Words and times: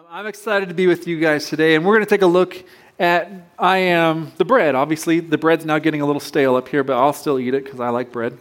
Um, 0.00 0.06
I'm 0.10 0.26
excited 0.26 0.70
to 0.70 0.74
be 0.74 0.86
with 0.86 1.06
you 1.06 1.20
guys 1.20 1.50
today, 1.50 1.74
and 1.74 1.84
we're 1.84 1.94
going 1.94 2.06
to 2.06 2.08
take 2.08 2.22
a 2.22 2.26
look 2.26 2.56
at 2.98 3.30
I 3.58 3.76
am 3.78 4.32
the 4.38 4.46
bread. 4.46 4.74
Obviously, 4.74 5.20
the 5.20 5.36
bread's 5.36 5.66
now 5.66 5.78
getting 5.78 6.00
a 6.00 6.06
little 6.06 6.20
stale 6.20 6.56
up 6.56 6.68
here, 6.68 6.82
but 6.82 6.96
I'll 6.96 7.12
still 7.12 7.38
eat 7.38 7.52
it 7.52 7.64
because 7.64 7.80
I 7.80 7.90
like 7.90 8.10
bread. 8.10 8.38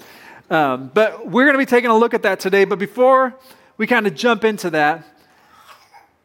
Um, 0.50 0.90
but 0.94 1.28
we're 1.28 1.44
going 1.44 1.56
to 1.56 1.60
be 1.60 1.66
taking 1.66 1.90
a 1.90 1.98
look 1.98 2.14
at 2.14 2.22
that 2.22 2.40
today. 2.40 2.64
But 2.64 2.80
before 2.80 3.36
we 3.76 3.88
kind 3.88 4.08
of 4.08 4.16
jump 4.16 4.46
into 4.46 4.70
that, 4.70 5.04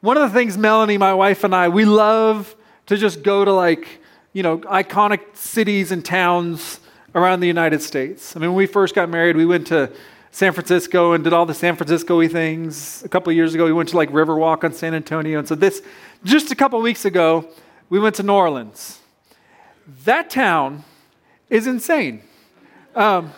one 0.03 0.17
of 0.17 0.23
the 0.23 0.39
things 0.39 0.57
Melanie, 0.57 0.99
my 0.99 1.15
wife, 1.15 1.43
and 1.43 1.53
I, 1.53 1.69
we 1.69 1.85
love 1.85 2.55
to 2.87 2.97
just 2.97 3.25
go 3.25 3.45
to 3.45 3.53
like, 3.53 3.89
you 4.35 4.45
know, 4.45 4.59
iconic 4.59 5.37
cities 5.37 5.91
and 5.91 6.05
towns 6.05 6.79
around 7.13 7.41
the 7.41 7.49
United 7.49 7.83
States. 7.83 8.37
I 8.37 8.39
mean, 8.39 8.51
when 8.51 8.59
we 8.59 8.67
first 8.67 8.95
got 8.95 9.09
married, 9.09 9.37
we 9.37 9.47
went 9.47 9.67
to 9.69 9.91
San 10.35 10.53
Francisco 10.53 11.13
and 11.13 11.23
did 11.23 11.33
all 11.33 11.47
the 11.47 11.55
San 11.55 11.77
Francisco 11.77 12.27
things. 12.27 13.05
A 13.05 13.09
couple 13.09 13.33
years 13.33 13.55
ago, 13.55 13.67
we 13.67 13.73
went 13.73 13.91
to 13.91 13.97
like 13.97 14.11
Riverwalk 14.11 14.65
on 14.65 14.73
San 14.73 14.93
Antonio. 14.93 15.39
And 15.39 15.47
so, 15.47 15.55
this, 15.55 15.81
just 16.25 16.51
a 16.51 16.57
couple 16.57 16.83
weeks 16.83 17.05
ago, 17.05 17.49
we 17.89 18.01
went 18.01 18.17
to 18.17 18.25
New 18.25 18.33
Orleans. 18.33 18.99
That 20.03 20.31
town 20.31 20.83
is 21.49 21.69
insane. 21.69 22.21
Um, 22.97 23.33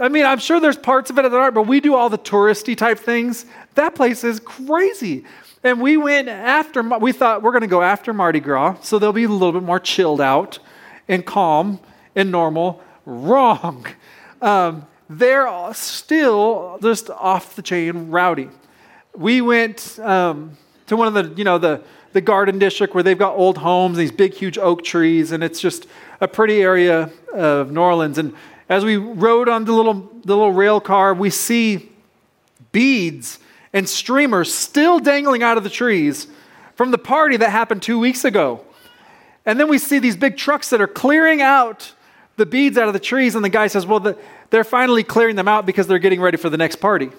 I 0.00 0.08
mean, 0.08 0.26
I'm 0.26 0.40
sure 0.40 0.58
there's 0.58 0.76
parts 0.76 1.10
of 1.10 1.18
it 1.20 1.22
that 1.22 1.32
aren't, 1.32 1.54
but 1.54 1.68
we 1.68 1.78
do 1.78 1.94
all 1.94 2.10
the 2.10 2.18
touristy 2.18 2.76
type 2.76 2.98
things. 2.98 3.46
That 3.76 3.94
place 3.94 4.24
is 4.24 4.40
crazy. 4.40 5.24
And 5.62 5.80
we 5.80 5.96
went 5.96 6.26
after, 6.26 6.82
we 6.82 7.12
thought 7.12 7.44
we're 7.44 7.52
going 7.52 7.60
to 7.60 7.68
go 7.68 7.82
after 7.82 8.12
Mardi 8.12 8.40
Gras, 8.40 8.78
so 8.82 8.98
they'll 8.98 9.12
be 9.12 9.22
a 9.22 9.28
little 9.28 9.52
bit 9.52 9.62
more 9.62 9.78
chilled 9.78 10.20
out 10.20 10.58
and 11.06 11.24
calm 11.24 11.78
and 12.16 12.32
normal. 12.32 12.82
Wrong. 13.06 13.86
Um, 14.40 14.86
they're 15.08 15.72
still 15.74 16.78
just 16.82 17.10
off 17.10 17.56
the 17.56 17.62
chain 17.62 18.10
rowdy. 18.10 18.48
We 19.14 19.40
went 19.40 19.98
um, 20.00 20.56
to 20.86 20.96
one 20.96 21.08
of 21.08 21.14
the, 21.14 21.34
you 21.36 21.44
know, 21.44 21.58
the, 21.58 21.82
the 22.12 22.20
garden 22.20 22.58
district 22.58 22.94
where 22.94 23.02
they've 23.02 23.18
got 23.18 23.34
old 23.34 23.58
homes, 23.58 23.96
these 23.96 24.12
big, 24.12 24.34
huge 24.34 24.58
oak 24.58 24.84
trees, 24.84 25.32
and 25.32 25.42
it's 25.42 25.60
just 25.60 25.86
a 26.20 26.28
pretty 26.28 26.60
area 26.62 27.10
of 27.32 27.70
New 27.70 27.80
Orleans. 27.80 28.18
And 28.18 28.34
as 28.68 28.84
we 28.84 28.96
rode 28.96 29.48
on 29.48 29.64
the 29.64 29.72
little, 29.72 29.94
the 30.24 30.36
little 30.36 30.52
rail 30.52 30.80
car, 30.80 31.14
we 31.14 31.30
see 31.30 31.90
beads 32.72 33.38
and 33.72 33.88
streamers 33.88 34.52
still 34.52 34.98
dangling 34.98 35.42
out 35.42 35.56
of 35.56 35.64
the 35.64 35.70
trees 35.70 36.26
from 36.74 36.90
the 36.90 36.98
party 36.98 37.36
that 37.36 37.50
happened 37.50 37.82
two 37.82 37.98
weeks 37.98 38.24
ago. 38.24 38.64
And 39.44 39.58
then 39.58 39.68
we 39.68 39.78
see 39.78 39.98
these 39.98 40.16
big 40.16 40.36
trucks 40.36 40.70
that 40.70 40.80
are 40.80 40.86
clearing 40.86 41.40
out 41.40 41.92
the 42.36 42.46
beads 42.46 42.78
out 42.78 42.86
of 42.86 42.94
the 42.94 43.00
trees, 43.00 43.34
and 43.34 43.44
the 43.44 43.48
guy 43.48 43.66
says, 43.66 43.84
Well, 43.84 44.00
the, 44.00 44.16
they're 44.50 44.64
finally 44.64 45.02
clearing 45.02 45.36
them 45.36 45.48
out 45.48 45.66
because 45.66 45.86
they're 45.86 45.98
getting 45.98 46.20
ready 46.20 46.36
for 46.36 46.50
the 46.50 46.56
next 46.56 46.76
party. 46.76 47.10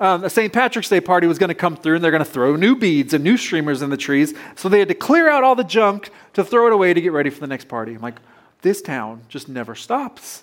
Um, 0.00 0.24
a 0.24 0.30
St. 0.30 0.50
Patrick's 0.50 0.88
Day 0.88 1.00
party 1.00 1.26
was 1.26 1.38
going 1.38 1.48
to 1.48 1.54
come 1.54 1.76
through, 1.76 1.96
and 1.96 2.04
they're 2.04 2.10
going 2.10 2.24
to 2.24 2.30
throw 2.30 2.56
new 2.56 2.74
beads 2.74 3.12
and 3.12 3.22
new 3.22 3.36
streamers 3.36 3.82
in 3.82 3.90
the 3.90 3.98
trees. 3.98 4.32
So 4.56 4.70
they 4.70 4.78
had 4.78 4.88
to 4.88 4.94
clear 4.94 5.28
out 5.28 5.44
all 5.44 5.54
the 5.54 5.64
junk 5.64 6.10
to 6.32 6.42
throw 6.42 6.66
it 6.66 6.72
away 6.72 6.94
to 6.94 7.00
get 7.00 7.12
ready 7.12 7.28
for 7.28 7.40
the 7.40 7.46
next 7.46 7.68
party. 7.68 7.94
I'm 7.94 8.00
like, 8.00 8.18
this 8.62 8.80
town 8.80 9.22
just 9.28 9.48
never 9.48 9.74
stops. 9.74 10.42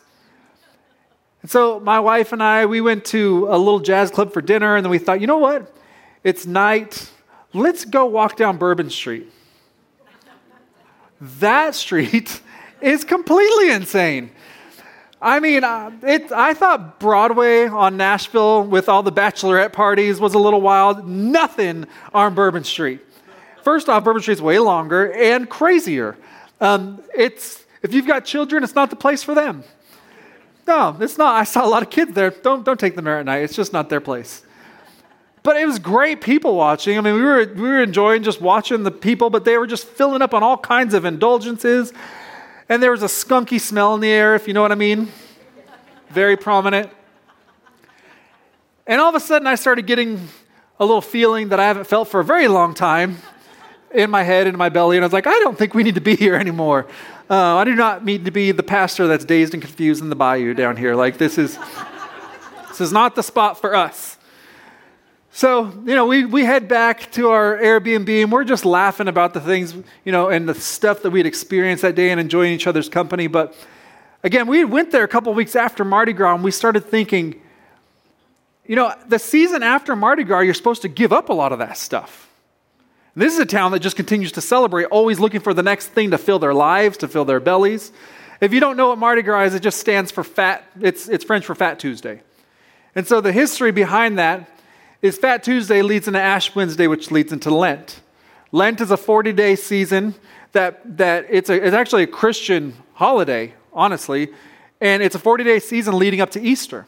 And 1.41 1.49
so 1.49 1.79
my 1.79 1.99
wife 1.99 2.33
and 2.33 2.43
I, 2.43 2.67
we 2.67 2.81
went 2.81 3.05
to 3.05 3.47
a 3.49 3.57
little 3.57 3.79
jazz 3.79 4.11
club 4.11 4.31
for 4.31 4.41
dinner, 4.41 4.75
and 4.75 4.85
then 4.85 4.91
we 4.91 4.99
thought, 4.99 5.21
you 5.21 5.27
know 5.27 5.39
what? 5.39 5.73
It's 6.23 6.45
night. 6.45 7.11
Let's 7.53 7.83
go 7.83 8.05
walk 8.05 8.37
down 8.37 8.57
Bourbon 8.57 8.91
Street. 8.91 9.31
That 11.39 11.73
street 11.73 12.41
is 12.81 13.03
completely 13.03 13.71
insane. 13.71 14.29
I 15.21 15.39
mean, 15.39 15.63
uh, 15.63 15.91
it, 16.03 16.31
I 16.31 16.53
thought 16.53 16.99
Broadway 16.99 17.67
on 17.67 17.97
Nashville 17.97 18.63
with 18.63 18.87
all 18.87 19.01
the 19.01 19.11
bachelorette 19.11 19.73
parties 19.73 20.19
was 20.19 20.35
a 20.35 20.39
little 20.39 20.61
wild. 20.61 21.07
Nothing 21.07 21.85
on 22.13 22.35
Bourbon 22.35 22.63
Street. 22.63 23.01
First 23.63 23.89
off, 23.89 24.03
Bourbon 24.03 24.21
Street's 24.21 24.41
way 24.41 24.59
longer 24.59 25.11
and 25.11 25.49
crazier. 25.49 26.17
Um, 26.61 27.01
it's 27.15 27.65
if 27.81 27.93
you've 27.93 28.07
got 28.07 28.25
children, 28.25 28.63
it's 28.63 28.75
not 28.75 28.89
the 28.89 28.95
place 28.95 29.23
for 29.23 29.33
them. 29.33 29.63
No, 30.67 30.95
it's 30.99 31.17
not. 31.17 31.35
I 31.35 31.45
saw 31.45 31.65
a 31.65 31.69
lot 31.69 31.81
of 31.81 31.89
kids 31.89 32.13
there. 32.13 32.29
Don't 32.29 32.63
don't 32.63 32.79
take 32.79 32.95
them 32.95 33.05
there 33.05 33.19
at 33.19 33.25
night. 33.25 33.39
It's 33.39 33.55
just 33.55 33.73
not 33.73 33.89
their 33.89 34.01
place. 34.01 34.43
But 35.41 35.57
it 35.57 35.65
was 35.65 35.79
great 35.79 36.21
people 36.21 36.55
watching. 36.55 36.97
I 36.97 37.01
mean, 37.01 37.15
we 37.15 37.21
were 37.21 37.45
we 37.55 37.61
were 37.61 37.81
enjoying 37.81 38.21
just 38.21 38.39
watching 38.41 38.83
the 38.83 38.91
people, 38.91 39.29
but 39.29 39.45
they 39.45 39.57
were 39.57 39.67
just 39.67 39.85
filling 39.85 40.21
up 40.21 40.33
on 40.33 40.43
all 40.43 40.57
kinds 40.57 40.93
of 40.93 41.05
indulgences 41.05 41.91
and 42.69 42.83
there 42.83 42.91
was 42.91 43.03
a 43.03 43.07
skunky 43.07 43.59
smell 43.59 43.95
in 43.95 44.01
the 44.01 44.09
air, 44.09 44.35
if 44.35 44.47
you 44.47 44.53
know 44.53 44.61
what 44.61 44.71
I 44.71 44.75
mean. 44.75 45.11
Very 46.09 46.37
prominent. 46.37 46.89
And 48.85 49.01
all 49.01 49.09
of 49.09 49.15
a 49.15 49.19
sudden, 49.19 49.47
I 49.47 49.55
started 49.55 49.85
getting 49.85 50.27
a 50.79 50.85
little 50.85 51.01
feeling 51.01 51.49
that 51.49 51.59
I 51.59 51.65
haven't 51.65 51.87
felt 51.87 52.07
for 52.07 52.19
a 52.19 52.23
very 52.23 52.47
long 52.47 52.73
time 52.73 53.17
in 53.93 54.09
my 54.09 54.23
head 54.23 54.47
in 54.47 54.57
my 54.57 54.69
belly. 54.69 54.97
And 54.97 55.03
I 55.03 55.07
was 55.07 55.13
like, 55.13 55.27
I 55.27 55.39
don't 55.39 55.57
think 55.57 55.73
we 55.73 55.83
need 55.83 55.95
to 55.95 56.01
be 56.01 56.15
here 56.15 56.35
anymore. 56.35 56.87
Uh, 57.29 57.57
I 57.57 57.63
do 57.63 57.75
not 57.75 58.05
need 58.05 58.25
to 58.25 58.31
be 58.31 58.51
the 58.51 58.63
pastor 58.63 59.07
that's 59.07 59.25
dazed 59.25 59.53
and 59.53 59.61
confused 59.61 60.01
in 60.01 60.09
the 60.09 60.15
bayou 60.15 60.53
down 60.53 60.77
here. 60.77 60.95
Like, 60.95 61.17
this 61.17 61.37
is, 61.37 61.57
this 62.69 62.79
is 62.79 62.93
not 62.93 63.15
the 63.15 63.23
spot 63.23 63.59
for 63.59 63.75
us. 63.75 64.16
So, 65.37 65.71
you 65.85 65.93
know, 65.93 66.07
we, 66.07 66.25
we 66.25 66.45
head 66.45 66.67
back 66.67 67.11
to 67.11 67.29
our 67.29 67.59
Airbnb 67.59 68.23
and 68.23 68.31
we're 68.31 68.43
just 68.43 68.65
laughing 68.65 69.07
about 69.07 69.35
the 69.35 69.39
things, 69.39 69.75
you 70.03 70.11
know, 70.11 70.29
and 70.29 70.49
the 70.49 70.55
stuff 70.55 71.03
that 71.03 71.11
we'd 71.11 71.27
experienced 71.27 71.83
that 71.83 71.93
day 71.93 72.09
and 72.09 72.19
enjoying 72.19 72.53
each 72.53 72.65
other's 72.65 72.89
company. 72.89 73.27
But 73.27 73.53
again, 74.23 74.47
we 74.47 74.65
went 74.65 74.89
there 74.89 75.03
a 75.03 75.07
couple 75.07 75.31
weeks 75.35 75.55
after 75.55 75.85
Mardi 75.85 76.11
Gras 76.11 76.33
and 76.33 76.43
we 76.43 76.49
started 76.49 76.85
thinking, 76.85 77.39
you 78.65 78.75
know, 78.75 78.91
the 79.09 79.19
season 79.19 79.61
after 79.61 79.95
Mardi 79.95 80.23
Gras, 80.23 80.39
you're 80.39 80.55
supposed 80.55 80.81
to 80.81 80.87
give 80.87 81.13
up 81.13 81.29
a 81.29 81.33
lot 81.33 81.51
of 81.51 81.59
that 81.59 81.77
stuff. 81.77 82.31
And 83.13 83.21
this 83.21 83.31
is 83.31 83.37
a 83.37 83.45
town 83.45 83.73
that 83.73 83.81
just 83.81 83.95
continues 83.95 84.31
to 84.31 84.41
celebrate, 84.41 84.85
always 84.85 85.19
looking 85.19 85.41
for 85.41 85.53
the 85.53 85.61
next 85.61 85.89
thing 85.89 86.09
to 86.09 86.17
fill 86.17 86.39
their 86.39 86.55
lives, 86.55 86.97
to 86.97 87.07
fill 87.07 87.25
their 87.25 87.39
bellies. 87.39 87.91
If 88.41 88.53
you 88.53 88.59
don't 88.59 88.75
know 88.75 88.87
what 88.87 88.97
Mardi 88.97 89.21
Gras 89.21 89.43
is, 89.43 89.53
it 89.53 89.61
just 89.61 89.79
stands 89.79 90.09
for 90.09 90.23
fat, 90.23 90.63
it's, 90.81 91.07
it's 91.07 91.23
French 91.23 91.45
for 91.45 91.53
Fat 91.53 91.77
Tuesday. 91.77 92.23
And 92.95 93.05
so 93.05 93.21
the 93.21 93.31
history 93.31 93.71
behind 93.71 94.17
that 94.17 94.49
is 95.01 95.17
Fat 95.17 95.43
Tuesday 95.43 95.81
leads 95.81 96.07
into 96.07 96.19
Ash 96.19 96.55
Wednesday, 96.55 96.87
which 96.87 97.11
leads 97.11 97.31
into 97.31 97.53
Lent. 97.53 98.01
Lent 98.51 98.81
is 98.81 98.91
a 98.91 98.97
40 98.97 99.33
day 99.33 99.55
season 99.55 100.15
that, 100.53 100.97
that 100.97 101.25
it's, 101.29 101.49
a, 101.49 101.65
it's 101.65 101.75
actually 101.75 102.03
a 102.03 102.07
Christian 102.07 102.73
holiday, 102.93 103.53
honestly, 103.73 104.29
and 104.81 105.03
it's 105.03 105.15
a 105.15 105.19
40 105.19 105.43
day 105.43 105.59
season 105.59 105.97
leading 105.97 106.21
up 106.21 106.31
to 106.31 106.41
Easter 106.41 106.85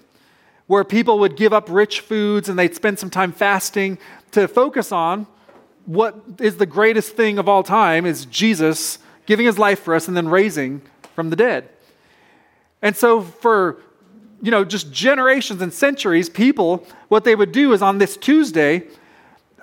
where 0.68 0.84
people 0.84 1.20
would 1.20 1.36
give 1.36 1.52
up 1.52 1.68
rich 1.70 2.00
foods 2.00 2.48
and 2.48 2.58
they'd 2.58 2.76
spend 2.76 3.00
some 3.00 3.10
time 3.10 3.32
fasting 3.32 3.98
to 4.32 4.48
focus 4.48 4.92
on 4.92 5.26
what 5.86 6.16
is 6.40 6.58
the 6.58 6.66
greatest 6.68 7.16
thing 7.16 7.40
of 7.40 7.50
all 7.50 7.64
time 7.64 8.06
is 8.06 8.26
Jesus 8.26 9.00
giving 9.26 9.48
his 9.48 9.58
life 9.58 9.80
for 9.80 9.96
us 9.96 10.08
and 10.08 10.16
then 10.16 10.30
raising 10.30 10.82
from 11.16 11.32
the 11.32 11.36
dead. 11.36 11.68
And 12.84 12.96
so 12.96 13.22
for 13.22 13.82
you 14.42 14.52
know, 14.52 14.64
just 14.64 14.92
generations 14.92 15.62
and 15.62 15.74
centuries, 15.74 16.30
people, 16.30 16.86
what 17.10 17.24
they 17.24 17.36
would 17.36 17.52
do 17.52 17.74
is 17.74 17.82
on 17.82 17.98
this 17.98 18.16
Tuesday, 18.18 18.84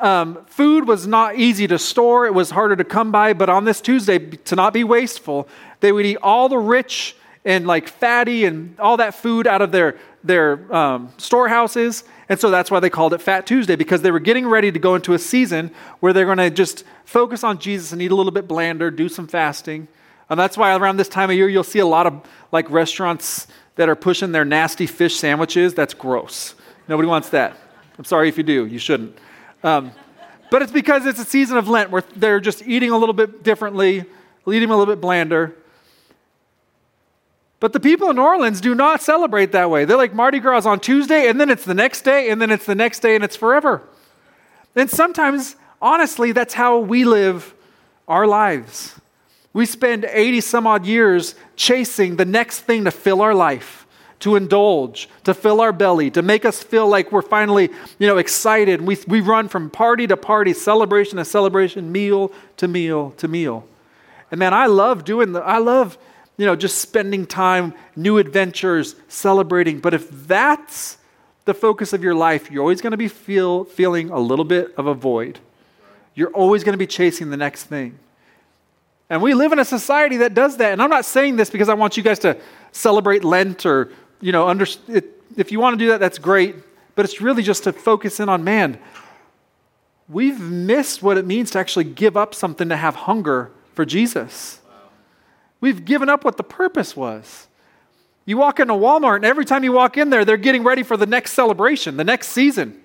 um, 0.00 0.44
food 0.46 0.86
was 0.86 1.06
not 1.06 1.36
easy 1.36 1.66
to 1.66 1.78
store, 1.78 2.26
it 2.26 2.34
was 2.34 2.50
harder 2.50 2.76
to 2.76 2.84
come 2.84 3.10
by, 3.10 3.32
but 3.32 3.48
on 3.48 3.64
this 3.64 3.80
Tuesday, 3.80 4.18
to 4.18 4.54
not 4.54 4.72
be 4.72 4.84
wasteful, 4.84 5.48
they 5.80 5.92
would 5.92 6.04
eat 6.04 6.18
all 6.22 6.48
the 6.48 6.58
rich 6.58 7.16
and 7.44 7.66
like 7.66 7.88
fatty 7.88 8.44
and 8.44 8.78
all 8.78 8.96
that 8.96 9.14
food 9.14 9.46
out 9.46 9.62
of 9.62 9.72
their, 9.72 9.96
their 10.24 10.74
um, 10.74 11.12
storehouses. 11.16 12.04
And 12.28 12.38
so 12.38 12.50
that's 12.50 12.70
why 12.70 12.80
they 12.80 12.90
called 12.90 13.14
it 13.14 13.22
Fat 13.22 13.46
Tuesday, 13.46 13.76
because 13.76 14.02
they 14.02 14.10
were 14.10 14.20
getting 14.20 14.46
ready 14.46 14.72
to 14.72 14.78
go 14.78 14.96
into 14.96 15.14
a 15.14 15.18
season 15.18 15.70
where 16.00 16.12
they're 16.12 16.26
going 16.26 16.38
to 16.38 16.50
just 16.50 16.84
focus 17.04 17.44
on 17.44 17.58
Jesus 17.58 17.92
and 17.92 18.02
eat 18.02 18.10
a 18.10 18.16
little 18.16 18.32
bit 18.32 18.48
blander, 18.48 18.90
do 18.90 19.08
some 19.08 19.28
fasting. 19.28 19.86
And 20.28 20.38
that's 20.38 20.58
why 20.58 20.74
around 20.76 20.96
this 20.96 21.08
time 21.08 21.30
of 21.30 21.36
year, 21.36 21.48
you'll 21.48 21.62
see 21.62 21.78
a 21.78 21.86
lot 21.86 22.06
of 22.06 22.20
like 22.50 22.68
restaurants 22.68 23.46
that 23.76 23.88
are 23.88 23.96
pushing 23.96 24.32
their 24.32 24.44
nasty 24.44 24.86
fish 24.86 25.16
sandwiches, 25.16 25.74
that's 25.74 25.94
gross. 25.94 26.54
Nobody 26.88 27.08
wants 27.08 27.30
that. 27.30 27.56
I'm 27.98 28.04
sorry 28.04 28.28
if 28.28 28.36
you 28.36 28.42
do, 28.42 28.66
you 28.66 28.78
shouldn't. 28.78 29.16
Um, 29.62 29.92
but 30.50 30.62
it's 30.62 30.72
because 30.72 31.06
it's 31.06 31.18
a 31.18 31.24
season 31.24 31.56
of 31.56 31.68
Lent 31.68 31.90
where 31.90 32.02
they're 32.14 32.40
just 32.40 32.66
eating 32.66 32.90
a 32.90 32.98
little 32.98 33.14
bit 33.14 33.42
differently, 33.42 34.04
eating 34.46 34.70
a 34.70 34.76
little 34.76 34.92
bit 34.94 35.00
blander. 35.00 35.56
But 37.58 37.72
the 37.72 37.80
people 37.80 38.10
in 38.10 38.16
New 38.16 38.22
Orleans 38.22 38.60
do 38.60 38.74
not 38.74 39.02
celebrate 39.02 39.52
that 39.52 39.70
way. 39.70 39.84
They're 39.84 39.96
like 39.96 40.14
Mardi 40.14 40.40
Gras 40.40 40.66
on 40.66 40.78
Tuesday, 40.78 41.28
and 41.28 41.40
then 41.40 41.50
it's 41.50 41.64
the 41.64 41.74
next 41.74 42.02
day, 42.02 42.30
and 42.30 42.40
then 42.40 42.50
it's 42.50 42.66
the 42.66 42.74
next 42.74 43.00
day, 43.00 43.14
and 43.14 43.24
it's 43.24 43.36
forever. 43.36 43.82
And 44.74 44.90
sometimes, 44.90 45.56
honestly, 45.80 46.32
that's 46.32 46.52
how 46.54 46.78
we 46.78 47.04
live 47.04 47.54
our 48.06 48.26
lives. 48.26 48.94
We 49.56 49.64
spend 49.64 50.04
80 50.04 50.42
some 50.42 50.66
odd 50.66 50.84
years 50.84 51.34
chasing 51.56 52.16
the 52.16 52.26
next 52.26 52.60
thing 52.60 52.84
to 52.84 52.90
fill 52.90 53.22
our 53.22 53.34
life, 53.34 53.86
to 54.20 54.36
indulge, 54.36 55.08
to 55.24 55.32
fill 55.32 55.62
our 55.62 55.72
belly, 55.72 56.10
to 56.10 56.20
make 56.20 56.44
us 56.44 56.62
feel 56.62 56.86
like 56.86 57.10
we're 57.10 57.22
finally, 57.22 57.70
you 57.98 58.06
know, 58.06 58.18
excited. 58.18 58.82
We, 58.82 58.98
we 59.08 59.22
run 59.22 59.48
from 59.48 59.70
party 59.70 60.06
to 60.08 60.16
party, 60.18 60.52
celebration 60.52 61.16
to 61.16 61.24
celebration, 61.24 61.90
meal 61.90 62.32
to 62.58 62.68
meal 62.68 63.12
to 63.12 63.28
meal. 63.28 63.66
And 64.30 64.38
man, 64.38 64.52
I 64.52 64.66
love 64.66 65.06
doing 65.06 65.32
the, 65.32 65.40
I 65.40 65.56
love, 65.56 65.96
you 66.36 66.44
know, 66.44 66.54
just 66.54 66.76
spending 66.76 67.24
time, 67.24 67.72
new 67.96 68.18
adventures, 68.18 68.94
celebrating. 69.08 69.80
But 69.80 69.94
if 69.94 70.10
that's 70.26 70.98
the 71.46 71.54
focus 71.54 71.94
of 71.94 72.04
your 72.04 72.14
life, 72.14 72.50
you're 72.50 72.60
always 72.60 72.82
going 72.82 72.90
to 72.90 72.98
be 72.98 73.08
feel, 73.08 73.64
feeling 73.64 74.10
a 74.10 74.18
little 74.18 74.44
bit 74.44 74.74
of 74.76 74.86
a 74.86 74.92
void. 74.92 75.38
You're 76.14 76.32
always 76.32 76.62
going 76.62 76.74
to 76.74 76.78
be 76.78 76.86
chasing 76.86 77.30
the 77.30 77.38
next 77.38 77.64
thing. 77.64 77.98
And 79.08 79.22
we 79.22 79.34
live 79.34 79.52
in 79.52 79.58
a 79.58 79.64
society 79.64 80.18
that 80.18 80.34
does 80.34 80.56
that. 80.56 80.72
And 80.72 80.82
I'm 80.82 80.90
not 80.90 81.04
saying 81.04 81.36
this 81.36 81.50
because 81.50 81.68
I 81.68 81.74
want 81.74 81.96
you 81.96 82.02
guys 82.02 82.18
to 82.20 82.36
celebrate 82.72 83.24
Lent 83.24 83.64
or, 83.64 83.92
you 84.20 84.32
know, 84.32 84.48
under, 84.48 84.66
it, 84.88 85.22
if 85.36 85.52
you 85.52 85.60
want 85.60 85.78
to 85.78 85.84
do 85.84 85.90
that, 85.90 86.00
that's 86.00 86.18
great. 86.18 86.56
But 86.94 87.04
it's 87.04 87.20
really 87.20 87.42
just 87.42 87.64
to 87.64 87.72
focus 87.72 88.20
in 88.20 88.28
on 88.28 88.42
man. 88.42 88.78
We've 90.08 90.40
missed 90.40 91.02
what 91.02 91.18
it 91.18 91.26
means 91.26 91.50
to 91.52 91.58
actually 91.58 91.84
give 91.84 92.16
up 92.16 92.34
something 92.34 92.68
to 92.68 92.76
have 92.76 92.94
hunger 92.94 93.50
for 93.74 93.84
Jesus. 93.84 94.60
We've 95.60 95.84
given 95.84 96.08
up 96.08 96.24
what 96.24 96.36
the 96.36 96.44
purpose 96.44 96.96
was. 96.96 97.48
You 98.24 98.36
walk 98.36 98.58
into 98.58 98.74
Walmart, 98.74 99.16
and 99.16 99.24
every 99.24 99.44
time 99.44 99.62
you 99.62 99.72
walk 99.72 99.96
in 99.96 100.10
there, 100.10 100.24
they're 100.24 100.36
getting 100.36 100.64
ready 100.64 100.82
for 100.82 100.96
the 100.96 101.06
next 101.06 101.32
celebration, 101.32 101.96
the 101.96 102.04
next 102.04 102.28
season. 102.28 102.82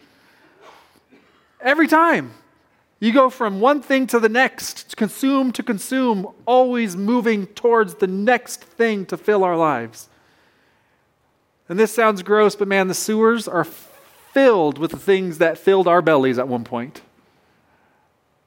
Every 1.59 1.87
time. 1.87 2.33
You 3.01 3.11
go 3.11 3.31
from 3.31 3.59
one 3.59 3.81
thing 3.81 4.05
to 4.07 4.19
the 4.19 4.29
next, 4.29 4.95
consume 4.95 5.51
to 5.53 5.63
consume, 5.63 6.31
always 6.45 6.95
moving 6.95 7.47
towards 7.47 7.95
the 7.95 8.05
next 8.05 8.63
thing 8.63 9.07
to 9.07 9.17
fill 9.17 9.43
our 9.43 9.57
lives. 9.57 10.07
And 11.67 11.79
this 11.79 11.91
sounds 11.91 12.21
gross, 12.21 12.55
but 12.55 12.67
man, 12.67 12.87
the 12.87 12.93
sewers 12.93 13.47
are 13.47 13.63
filled 13.63 14.77
with 14.77 14.91
the 14.91 14.97
things 14.97 15.39
that 15.39 15.57
filled 15.57 15.87
our 15.87 16.03
bellies 16.03 16.37
at 16.37 16.47
one 16.47 16.63
point. 16.63 17.01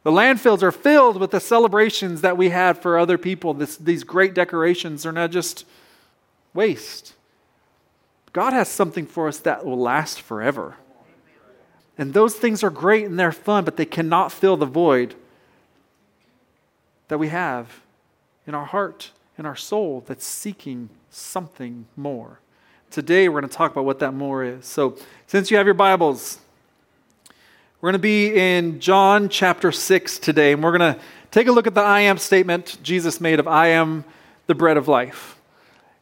The 0.05 0.13
landfills 0.13 0.63
are 0.63 0.71
filled 0.71 1.17
with 1.17 1.33
the 1.33 1.41
celebrations 1.41 2.21
that 2.21 2.37
we 2.37 2.51
had 2.51 2.79
for 2.79 2.97
other 2.97 3.19
people. 3.19 3.55
This, 3.55 3.77
these 3.77 4.05
great 4.05 4.35
decorations 4.35 5.05
are 5.05 5.13
not 5.13 5.33
just 5.33 5.67
waste. 6.53 7.15
God 8.33 8.53
has 8.53 8.69
something 8.69 9.07
for 9.07 9.27
us 9.27 9.39
that 9.41 9.67
will 9.67 9.81
last 9.81 10.21
forever. 10.21 10.77
And 11.97 12.13
those 12.13 12.35
things 12.35 12.65
are 12.65 12.71
great 12.71 13.07
and 13.07 13.19
they're 13.19 13.33
fun, 13.33 13.65
but 13.65 13.77
they 13.77 13.87
cannot 13.87 14.33
fill 14.33 14.57
the 14.57 14.67
void 14.67 15.15
that 17.09 17.19
we 17.19 17.29
have 17.29 17.81
in 18.47 18.55
our 18.55 18.65
heart, 18.65 19.13
in 19.39 19.47
our 19.47 19.57
soul, 19.57 20.03
that's 20.07 20.27
seeking 20.27 20.89
something 21.11 21.87
more. 21.97 22.41
Today, 22.91 23.29
we're 23.29 23.41
going 23.41 23.51
to 23.51 23.57
talk 23.57 23.73
about 23.73 23.85
what 23.85 23.99
that 24.01 24.13
more 24.13 24.45
is. 24.45 24.67
So, 24.67 24.97
since 25.27 25.51
you 25.51 25.57
have 25.57 25.67
your 25.67 25.75
Bibles, 25.75 26.39
we're 27.81 27.91
going 27.91 28.01
to 28.01 28.03
be 28.03 28.35
in 28.35 28.81
John 28.81 29.29
chapter 29.29 29.73
6 29.73 30.19
today, 30.19 30.53
and 30.53 30.63
we're 30.63 30.77
going 30.77 30.95
to 30.95 31.01
take 31.31 31.49
a 31.49 31.53
look 31.53 31.67
at 31.67 31.75
the 31.75 31.81
I 31.81 32.01
am 32.01 32.19
statement 32.19 32.79
Jesus 32.83 33.21
made 33.21 33.41
of 33.41 33.49
I 33.49 33.69
am 33.69 34.05
the 34.47 34.55
bread 34.55 34.77
of 34.77 34.89
life. 34.89 35.39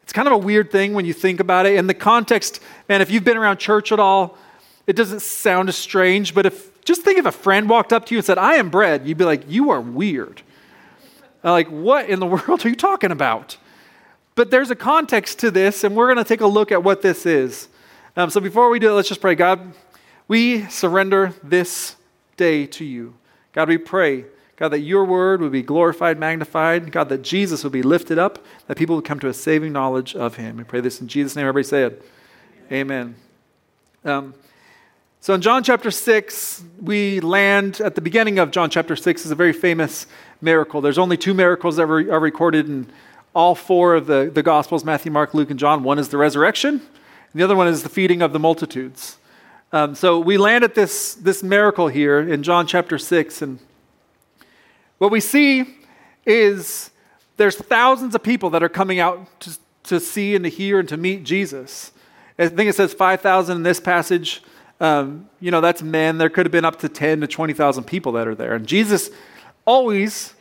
It's 0.03 0.13
kind 0.13 0.27
of 0.27 0.33
a 0.33 0.37
weird 0.37 0.71
thing 0.71 0.93
when 0.93 1.05
you 1.05 1.13
think 1.13 1.39
about 1.39 1.65
it. 1.65 1.75
In 1.75 1.87
the 1.87 1.93
context, 1.93 2.59
man, 2.87 3.01
if 3.01 3.09
you've 3.09 3.23
been 3.23 3.37
around 3.37 3.57
church 3.57 3.91
at 3.91 3.99
all, 3.99 4.37
it 4.85 4.95
doesn't 4.95 5.21
sound 5.21 5.73
strange, 5.73 6.33
but 6.33 6.45
if 6.45 6.73
just 6.83 7.03
think 7.03 7.17
if 7.17 7.25
a 7.25 7.31
friend 7.31 7.69
walked 7.69 7.93
up 7.93 8.05
to 8.07 8.15
you 8.15 8.19
and 8.19 8.25
said, 8.25 8.37
I 8.37 8.55
am 8.55 8.69
bread, 8.69 9.07
you'd 9.07 9.17
be 9.17 9.25
like, 9.25 9.49
You 9.49 9.71
are 9.71 9.81
weird. 9.81 10.41
I'm 11.43 11.51
Like, 11.51 11.67
what 11.67 12.09
in 12.09 12.19
the 12.19 12.25
world 12.47 12.65
are 12.65 12.69
you 12.69 12.75
talking 12.75 13.11
about? 13.11 13.57
But 14.35 14.49
there's 14.49 14.71
a 14.71 14.75
context 14.75 15.39
to 15.39 15.51
this, 15.51 15.83
and 15.83 15.95
we're 15.95 16.07
going 16.07 16.23
to 16.23 16.27
take 16.27 16.41
a 16.41 16.47
look 16.47 16.71
at 16.71 16.83
what 16.83 17.01
this 17.01 17.25
is. 17.25 17.67
Um, 18.15 18.29
so 18.29 18.39
before 18.39 18.69
we 18.69 18.79
do 18.79 18.89
it, 18.89 18.93
let's 18.93 19.09
just 19.09 19.21
pray. 19.21 19.35
God, 19.35 19.73
we 20.27 20.65
surrender 20.65 21.33
this 21.43 21.95
day 22.35 22.65
to 22.67 22.85
you. 22.85 23.15
God, 23.51 23.69
we 23.69 23.77
pray, 23.77 24.25
God, 24.55 24.69
that 24.69 24.79
your 24.79 25.05
word 25.05 25.41
would 25.41 25.51
be 25.51 25.61
glorified, 25.61 26.17
magnified. 26.17 26.91
God, 26.91 27.09
that 27.09 27.21
Jesus 27.21 27.63
would 27.63 27.73
be 27.73 27.83
lifted 27.83 28.17
up, 28.17 28.43
that 28.67 28.77
people 28.77 28.95
would 28.95 29.05
come 29.05 29.19
to 29.19 29.27
a 29.27 29.33
saving 29.33 29.71
knowledge 29.71 30.15
of 30.15 30.37
him. 30.37 30.57
We 30.57 30.63
pray 30.63 30.81
this 30.81 30.99
in 30.99 31.07
Jesus' 31.07 31.35
name. 31.35 31.45
Everybody 31.45 31.67
say 31.67 31.83
it. 31.83 32.03
Amen. 32.71 33.15
Um, 34.03 34.33
so 35.23 35.33
in 35.33 35.39
John 35.39 35.63
chapter 35.63 35.89
6, 35.89 36.65
we 36.81 37.21
land 37.21 37.79
at 37.79 37.95
the 37.95 38.01
beginning 38.01 38.39
of 38.39 38.51
John 38.51 38.69
chapter 38.69 38.93
6 38.93 39.23
is 39.23 39.31
a 39.31 39.35
very 39.35 39.53
famous 39.53 40.05
miracle. 40.41 40.81
There's 40.81 40.97
only 40.97 41.15
two 41.15 41.33
miracles 41.33 41.77
that 41.77 41.83
are 41.83 42.19
recorded 42.19 42.67
in 42.67 42.91
all 43.33 43.55
four 43.55 43.95
of 43.95 44.05
the, 44.05 44.29
the 44.33 44.43
Gospels 44.43 44.83
Matthew, 44.83 45.13
Mark, 45.13 45.33
Luke, 45.33 45.49
and 45.49 45.57
John. 45.57 45.81
One 45.81 45.97
is 45.97 46.09
the 46.09 46.17
resurrection, 46.17 46.73
and 46.73 47.39
the 47.39 47.41
other 47.41 47.55
one 47.55 47.69
is 47.69 47.83
the 47.83 47.89
feeding 47.89 48.21
of 48.21 48.33
the 48.33 48.39
multitudes. 48.39 49.17
Um, 49.71 49.95
so 49.95 50.19
we 50.19 50.37
land 50.37 50.65
at 50.65 50.75
this, 50.75 51.13
this 51.13 51.41
miracle 51.41 51.87
here 51.87 52.19
in 52.19 52.43
John 52.43 52.67
chapter 52.67 52.97
6, 52.97 53.41
and 53.41 53.59
what 54.97 55.09
we 55.09 55.21
see 55.21 55.77
is 56.25 56.91
there's 57.37 57.55
thousands 57.55 58.13
of 58.13 58.23
people 58.23 58.49
that 58.49 58.61
are 58.61 58.67
coming 58.67 58.99
out 58.99 59.39
to, 59.39 59.57
to 59.83 59.99
see 60.01 60.35
and 60.35 60.43
to 60.43 60.49
hear 60.49 60.81
and 60.81 60.89
to 60.89 60.97
meet 60.97 61.23
Jesus. 61.23 61.93
I 62.37 62.49
think 62.49 62.69
it 62.69 62.75
says 62.75 62.93
5,000 62.93 63.55
in 63.55 63.63
this 63.63 63.79
passage. 63.79 64.43
Um, 64.83 65.29
you 65.39 65.49
know, 65.49 65.61
that's 65.61 65.81
men. 65.81 66.17
There 66.17 66.29
could 66.29 66.45
have 66.45 66.51
been 66.51 66.65
up 66.65 66.79
to 66.79 66.89
10 66.89 67.21
to 67.21 67.27
20,000 67.27 67.85
people 67.85 68.11
that 68.11 68.27
are 68.27 68.35
there. 68.35 68.53
And 68.53 68.67
Jesus 68.67 69.09
always 69.63 70.33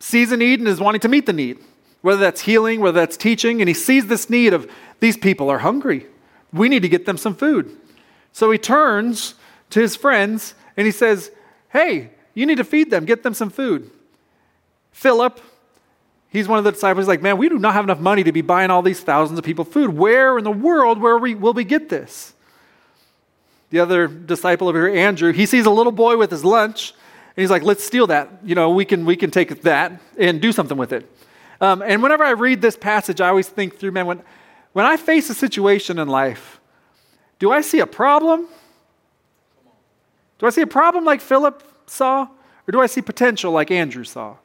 sees 0.00 0.32
a 0.32 0.36
need 0.36 0.58
and 0.58 0.66
is 0.66 0.80
wanting 0.80 1.02
to 1.02 1.08
meet 1.08 1.24
the 1.24 1.32
need, 1.32 1.58
whether 2.02 2.20
that's 2.20 2.40
healing, 2.40 2.80
whether 2.80 2.98
that's 2.98 3.16
teaching. 3.16 3.62
And 3.62 3.68
he 3.68 3.74
sees 3.74 4.08
this 4.08 4.28
need 4.28 4.54
of 4.54 4.68
these 4.98 5.16
people 5.16 5.50
are 5.50 5.58
hungry. 5.58 6.06
We 6.52 6.68
need 6.68 6.82
to 6.82 6.88
get 6.88 7.06
them 7.06 7.16
some 7.16 7.36
food. 7.36 7.76
So 8.32 8.50
he 8.50 8.58
turns 8.58 9.36
to 9.70 9.80
his 9.80 9.94
friends 9.94 10.54
and 10.76 10.84
he 10.84 10.90
says, 10.90 11.30
Hey, 11.68 12.10
you 12.34 12.44
need 12.44 12.56
to 12.56 12.64
feed 12.64 12.90
them, 12.90 13.04
get 13.04 13.22
them 13.22 13.34
some 13.34 13.50
food. 13.50 13.88
Philip, 14.90 15.40
he's 16.28 16.48
one 16.48 16.58
of 16.58 16.64
the 16.64 16.72
disciples, 16.72 17.06
like, 17.06 17.22
Man, 17.22 17.38
we 17.38 17.48
do 17.48 17.60
not 17.60 17.74
have 17.74 17.84
enough 17.84 18.00
money 18.00 18.24
to 18.24 18.32
be 18.32 18.40
buying 18.40 18.72
all 18.72 18.82
these 18.82 18.98
thousands 18.98 19.38
of 19.38 19.44
people 19.44 19.64
food. 19.64 19.90
Where 19.90 20.38
in 20.38 20.42
the 20.42 20.50
world 20.50 21.00
where 21.00 21.18
we, 21.18 21.36
will 21.36 21.52
we 21.52 21.62
get 21.62 21.88
this? 21.88 22.34
The 23.70 23.80
other 23.80 24.06
disciple 24.06 24.68
over 24.68 24.88
here, 24.88 24.98
Andrew, 24.98 25.32
he 25.32 25.46
sees 25.46 25.66
a 25.66 25.70
little 25.70 25.92
boy 25.92 26.16
with 26.16 26.30
his 26.30 26.44
lunch, 26.44 26.92
and 27.36 27.42
he's 27.42 27.50
like, 27.50 27.62
let's 27.62 27.84
steal 27.84 28.06
that. 28.06 28.30
You 28.42 28.54
know, 28.54 28.70
we 28.70 28.84
can, 28.84 29.04
we 29.04 29.16
can 29.16 29.30
take 29.30 29.62
that 29.62 30.00
and 30.18 30.40
do 30.40 30.52
something 30.52 30.76
with 30.76 30.92
it. 30.92 31.10
Um, 31.60 31.82
and 31.82 32.02
whenever 32.02 32.24
I 32.24 32.30
read 32.30 32.62
this 32.62 32.76
passage, 32.76 33.20
I 33.20 33.28
always 33.28 33.48
think 33.48 33.78
through, 33.78 33.90
man, 33.90 34.06
when, 34.06 34.22
when 34.72 34.86
I 34.86 34.96
face 34.96 35.28
a 35.28 35.34
situation 35.34 35.98
in 35.98 36.08
life, 36.08 36.60
do 37.38 37.52
I 37.52 37.60
see 37.60 37.80
a 37.80 37.86
problem? 37.86 38.46
Do 40.38 40.46
I 40.46 40.50
see 40.50 40.62
a 40.62 40.66
problem 40.66 41.04
like 41.04 41.20
Philip 41.20 41.62
saw? 41.86 42.28
Or 42.66 42.72
do 42.72 42.80
I 42.80 42.86
see 42.86 43.02
potential 43.02 43.52
like 43.52 43.70
Andrew 43.70 44.04
saw? 44.04 44.36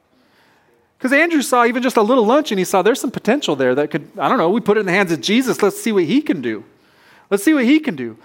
Because 0.98 1.12
Andrew 1.12 1.42
saw 1.42 1.66
even 1.66 1.84
just 1.84 1.98
a 1.98 2.02
little 2.02 2.26
lunch 2.26 2.52
and 2.52 2.60
he 2.60 2.66
saw 2.66 2.81
there's 2.81 3.02
some 3.02 3.12
potential 3.12 3.56
there 3.56 3.76
that 3.76 3.92
could, 3.92 4.10
I 4.18 4.30
don't 4.30 4.38
know, 4.38 4.50
we 4.50 4.62
put 4.62 4.78
it 4.78 4.81
in 4.81 4.86
the 4.86 4.94
hands 4.94 5.12
of 5.12 5.19
Jesus. 5.22 5.62
Let's 5.62 5.80
see 5.80 5.92
what 5.92 6.06
he 6.06 6.22
can 6.22 6.42
do. 6.42 6.64
Let's 7.30 7.44
see 7.44 7.54
what 7.54 7.66
he 7.66 7.80
can 7.80 7.96
do. 7.96 8.18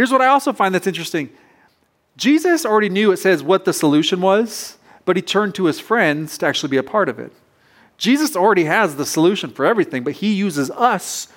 Here's 0.00 0.10
what 0.10 0.22
I 0.22 0.28
also 0.28 0.54
find 0.54 0.74
that's 0.74 0.86
interesting 0.86 1.28
Jesus 2.16 2.64
already 2.64 2.88
knew, 2.88 3.12
it 3.12 3.18
says, 3.18 3.42
what 3.42 3.66
the 3.66 3.74
solution 3.74 4.22
was, 4.22 4.78
but 5.04 5.14
he 5.14 5.20
turned 5.20 5.54
to 5.56 5.66
his 5.66 5.78
friends 5.78 6.38
to 6.38 6.46
actually 6.46 6.70
be 6.70 6.78
a 6.78 6.82
part 6.82 7.10
of 7.10 7.18
it. 7.18 7.34
Jesus 7.98 8.34
already 8.34 8.64
has 8.64 8.96
the 8.96 9.04
solution 9.04 9.50
for 9.50 9.66
everything, 9.66 10.02
but 10.02 10.14
he 10.14 10.32
uses 10.32 10.70
us 10.70 11.28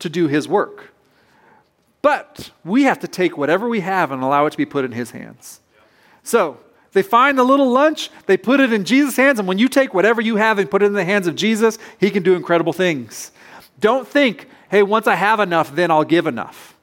to 0.00 0.08
do 0.08 0.26
his 0.26 0.48
work. 0.48 0.92
But 2.02 2.50
we 2.64 2.82
have 2.82 2.98
to 2.98 3.06
take 3.06 3.38
whatever 3.38 3.68
we 3.68 3.82
have 3.82 4.10
and 4.10 4.20
allow 4.20 4.46
it 4.46 4.50
to 4.50 4.56
be 4.56 4.66
put 4.66 4.84
in 4.84 4.90
his 4.90 5.12
hands. 5.12 5.60
So, 6.24 6.58
they 6.94 7.04
find 7.04 7.38
the 7.38 7.44
little 7.44 7.70
lunch, 7.70 8.10
they 8.26 8.36
put 8.36 8.58
it 8.58 8.72
in 8.72 8.84
Jesus' 8.84 9.14
hands, 9.14 9.38
and 9.38 9.46
when 9.46 9.58
you 9.58 9.68
take 9.68 9.94
whatever 9.94 10.20
you 10.20 10.34
have 10.34 10.58
and 10.58 10.68
put 10.68 10.82
it 10.82 10.86
in 10.86 10.94
the 10.94 11.04
hands 11.04 11.28
of 11.28 11.36
Jesus, 11.36 11.78
he 12.00 12.10
can 12.10 12.24
do 12.24 12.34
incredible 12.34 12.72
things. 12.72 13.30
Don't 13.78 14.08
think, 14.08 14.48
hey, 14.72 14.82
once 14.82 15.06
I 15.06 15.14
have 15.14 15.38
enough, 15.38 15.72
then 15.72 15.92
I'll 15.92 16.02
give 16.02 16.26
enough. 16.26 16.74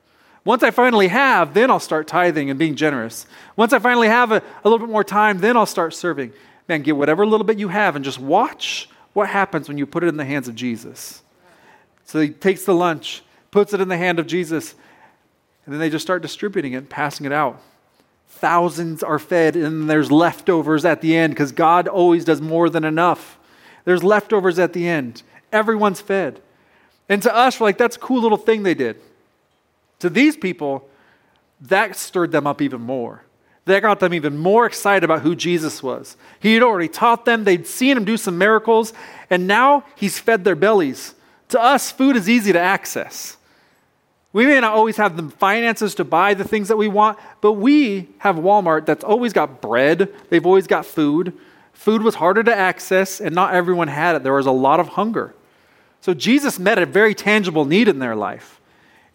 Once 0.45 0.61
I 0.61 0.69
finally 0.69 1.07
have, 1.07 1.55
then 1.55 1.71
I'll 1.71 1.79
start 1.79 2.07
tithing 2.07 2.51
and 2.51 2.57
being 2.57 2.75
generous. 2.75 3.25
Once 3.55 3.73
I 3.73 3.79
finally 3.79 4.07
have 4.07 4.31
a, 4.31 4.43
a 4.63 4.69
little 4.69 4.79
bit 4.79 4.91
more 4.91 5.03
time, 5.03 5.39
then 5.39 5.57
I'll 5.57 5.65
start 5.65 5.93
serving. 5.95 6.31
Man, 6.69 6.83
get 6.83 6.95
whatever 6.95 7.25
little 7.25 7.45
bit 7.45 7.57
you 7.57 7.67
have 7.67 7.95
and 7.95 8.05
just 8.05 8.19
watch 8.19 8.87
what 9.13 9.27
happens 9.27 9.67
when 9.67 9.77
you 9.77 9.87
put 9.87 10.03
it 10.03 10.07
in 10.07 10.17
the 10.17 10.25
hands 10.25 10.47
of 10.47 10.55
Jesus. 10.55 11.23
So 12.05 12.21
he 12.21 12.29
takes 12.29 12.63
the 12.63 12.75
lunch, 12.75 13.23
puts 13.49 13.73
it 13.73 13.81
in 13.81 13.87
the 13.87 13.97
hand 13.97 14.19
of 14.19 14.27
Jesus, 14.27 14.75
and 15.65 15.73
then 15.73 15.79
they 15.79 15.89
just 15.89 16.05
start 16.05 16.21
distributing 16.21 16.73
it, 16.73 16.89
passing 16.89 17.25
it 17.25 17.31
out. 17.31 17.59
Thousands 18.27 19.01
are 19.01 19.17
fed, 19.17 19.55
and 19.55 19.89
there's 19.89 20.11
leftovers 20.11 20.85
at 20.85 21.01
the 21.01 21.15
end 21.15 21.33
because 21.33 21.51
God 21.51 21.87
always 21.87 22.23
does 22.23 22.41
more 22.41 22.69
than 22.69 22.83
enough. 22.83 23.39
There's 23.85 24.03
leftovers 24.03 24.59
at 24.59 24.73
the 24.73 24.87
end. 24.87 25.23
Everyone's 25.51 26.01
fed. 26.01 26.41
And 27.09 27.21
to 27.23 27.35
us, 27.35 27.59
we're 27.59 27.67
like, 27.67 27.77
that's 27.77 27.95
a 27.95 27.99
cool 27.99 28.21
little 28.21 28.37
thing 28.37 28.61
they 28.61 28.73
did. 28.73 29.01
To 30.05 30.09
these 30.11 30.37
people, 30.37 30.87
that 31.61 31.95
stirred 31.95 32.31
them 32.31 32.45
up 32.45 32.61
even 32.61 32.79
more. 32.79 33.23
That 33.65 33.81
got 33.81 33.99
them 33.99 34.13
even 34.13 34.37
more 34.37 34.67
excited 34.67 35.03
about 35.03 35.23
who 35.23 35.35
Jesus 35.35 35.81
was. 35.81 36.15
He 36.39 36.53
had 36.53 36.61
already 36.61 36.89
taught 36.89 37.25
them, 37.25 37.43
they'd 37.43 37.65
seen 37.65 37.97
him 37.97 38.05
do 38.05 38.15
some 38.15 38.37
miracles, 38.37 38.93
and 39.31 39.47
now 39.47 39.83
he's 39.95 40.19
fed 40.19 40.43
their 40.43 40.55
bellies. 40.55 41.15
To 41.49 41.59
us, 41.59 41.91
food 41.91 42.15
is 42.15 42.29
easy 42.29 42.53
to 42.53 42.59
access. 42.59 43.37
We 44.31 44.45
may 44.45 44.59
not 44.59 44.73
always 44.73 44.97
have 44.97 45.17
the 45.17 45.27
finances 45.37 45.95
to 45.95 46.03
buy 46.03 46.35
the 46.35 46.43
things 46.43 46.67
that 46.67 46.77
we 46.77 46.87
want, 46.87 47.17
but 47.41 47.53
we 47.53 48.07
have 48.19 48.35
Walmart 48.35 48.85
that's 48.85 49.03
always 49.03 49.33
got 49.33 49.59
bread, 49.59 50.13
they've 50.29 50.45
always 50.45 50.67
got 50.67 50.85
food. 50.85 51.33
Food 51.73 52.03
was 52.03 52.13
harder 52.13 52.43
to 52.43 52.55
access, 52.55 53.19
and 53.19 53.33
not 53.33 53.55
everyone 53.55 53.87
had 53.87 54.15
it. 54.15 54.21
There 54.21 54.33
was 54.33 54.45
a 54.45 54.51
lot 54.51 54.79
of 54.79 54.89
hunger. 54.89 55.33
So 56.01 56.13
Jesus 56.13 56.59
met 56.59 56.77
a 56.77 56.85
very 56.85 57.15
tangible 57.15 57.65
need 57.65 57.87
in 57.87 57.97
their 57.97 58.15
life. 58.15 58.61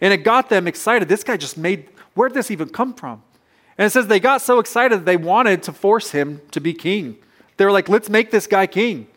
And 0.01 0.11
it 0.11 0.23
got 0.23 0.49
them 0.49 0.67
excited. 0.67 1.07
This 1.07 1.23
guy 1.23 1.37
just 1.37 1.57
made, 1.57 1.87
where'd 2.15 2.33
this 2.33 2.51
even 2.51 2.69
come 2.69 2.93
from? 2.93 3.21
And 3.77 3.85
it 3.85 3.91
says 3.91 4.07
they 4.07 4.19
got 4.19 4.41
so 4.41 4.59
excited 4.59 4.99
that 4.99 5.05
they 5.05 5.17
wanted 5.17 5.63
to 5.63 5.73
force 5.73 6.11
him 6.11 6.41
to 6.51 6.59
be 6.59 6.73
king. 6.73 7.17
They 7.57 7.65
were 7.65 7.71
like, 7.71 7.87
let's 7.87 8.09
make 8.09 8.31
this 8.31 8.47
guy 8.47 8.67
king. 8.67 9.07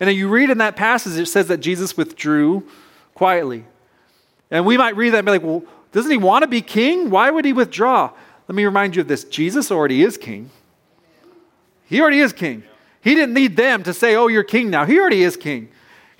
And 0.00 0.08
then 0.08 0.16
you 0.16 0.28
read 0.28 0.50
in 0.50 0.58
that 0.58 0.74
passage, 0.74 1.18
it 1.18 1.26
says 1.26 1.48
that 1.48 1.58
Jesus 1.58 1.96
withdrew 1.96 2.66
quietly. 3.14 3.64
And 4.50 4.66
we 4.66 4.76
might 4.76 4.96
read 4.96 5.10
that 5.10 5.18
and 5.18 5.26
be 5.26 5.32
like, 5.32 5.42
well, 5.42 5.62
doesn't 5.92 6.10
he 6.10 6.16
want 6.16 6.42
to 6.42 6.48
be 6.48 6.62
king? 6.62 7.10
Why 7.10 7.30
would 7.30 7.44
he 7.44 7.52
withdraw? 7.52 8.10
Let 8.48 8.56
me 8.56 8.64
remind 8.64 8.96
you 8.96 9.02
of 9.02 9.08
this 9.08 9.24
Jesus 9.24 9.70
already 9.70 10.02
is 10.02 10.16
king. 10.16 10.50
He 11.84 12.00
already 12.00 12.20
is 12.20 12.32
king. 12.32 12.64
He 13.02 13.14
didn't 13.14 13.34
need 13.34 13.56
them 13.56 13.82
to 13.82 13.92
say, 13.92 14.14
oh, 14.14 14.28
you're 14.28 14.42
king 14.42 14.70
now. 14.70 14.84
He 14.86 14.98
already 14.98 15.22
is 15.22 15.36
king. 15.36 15.68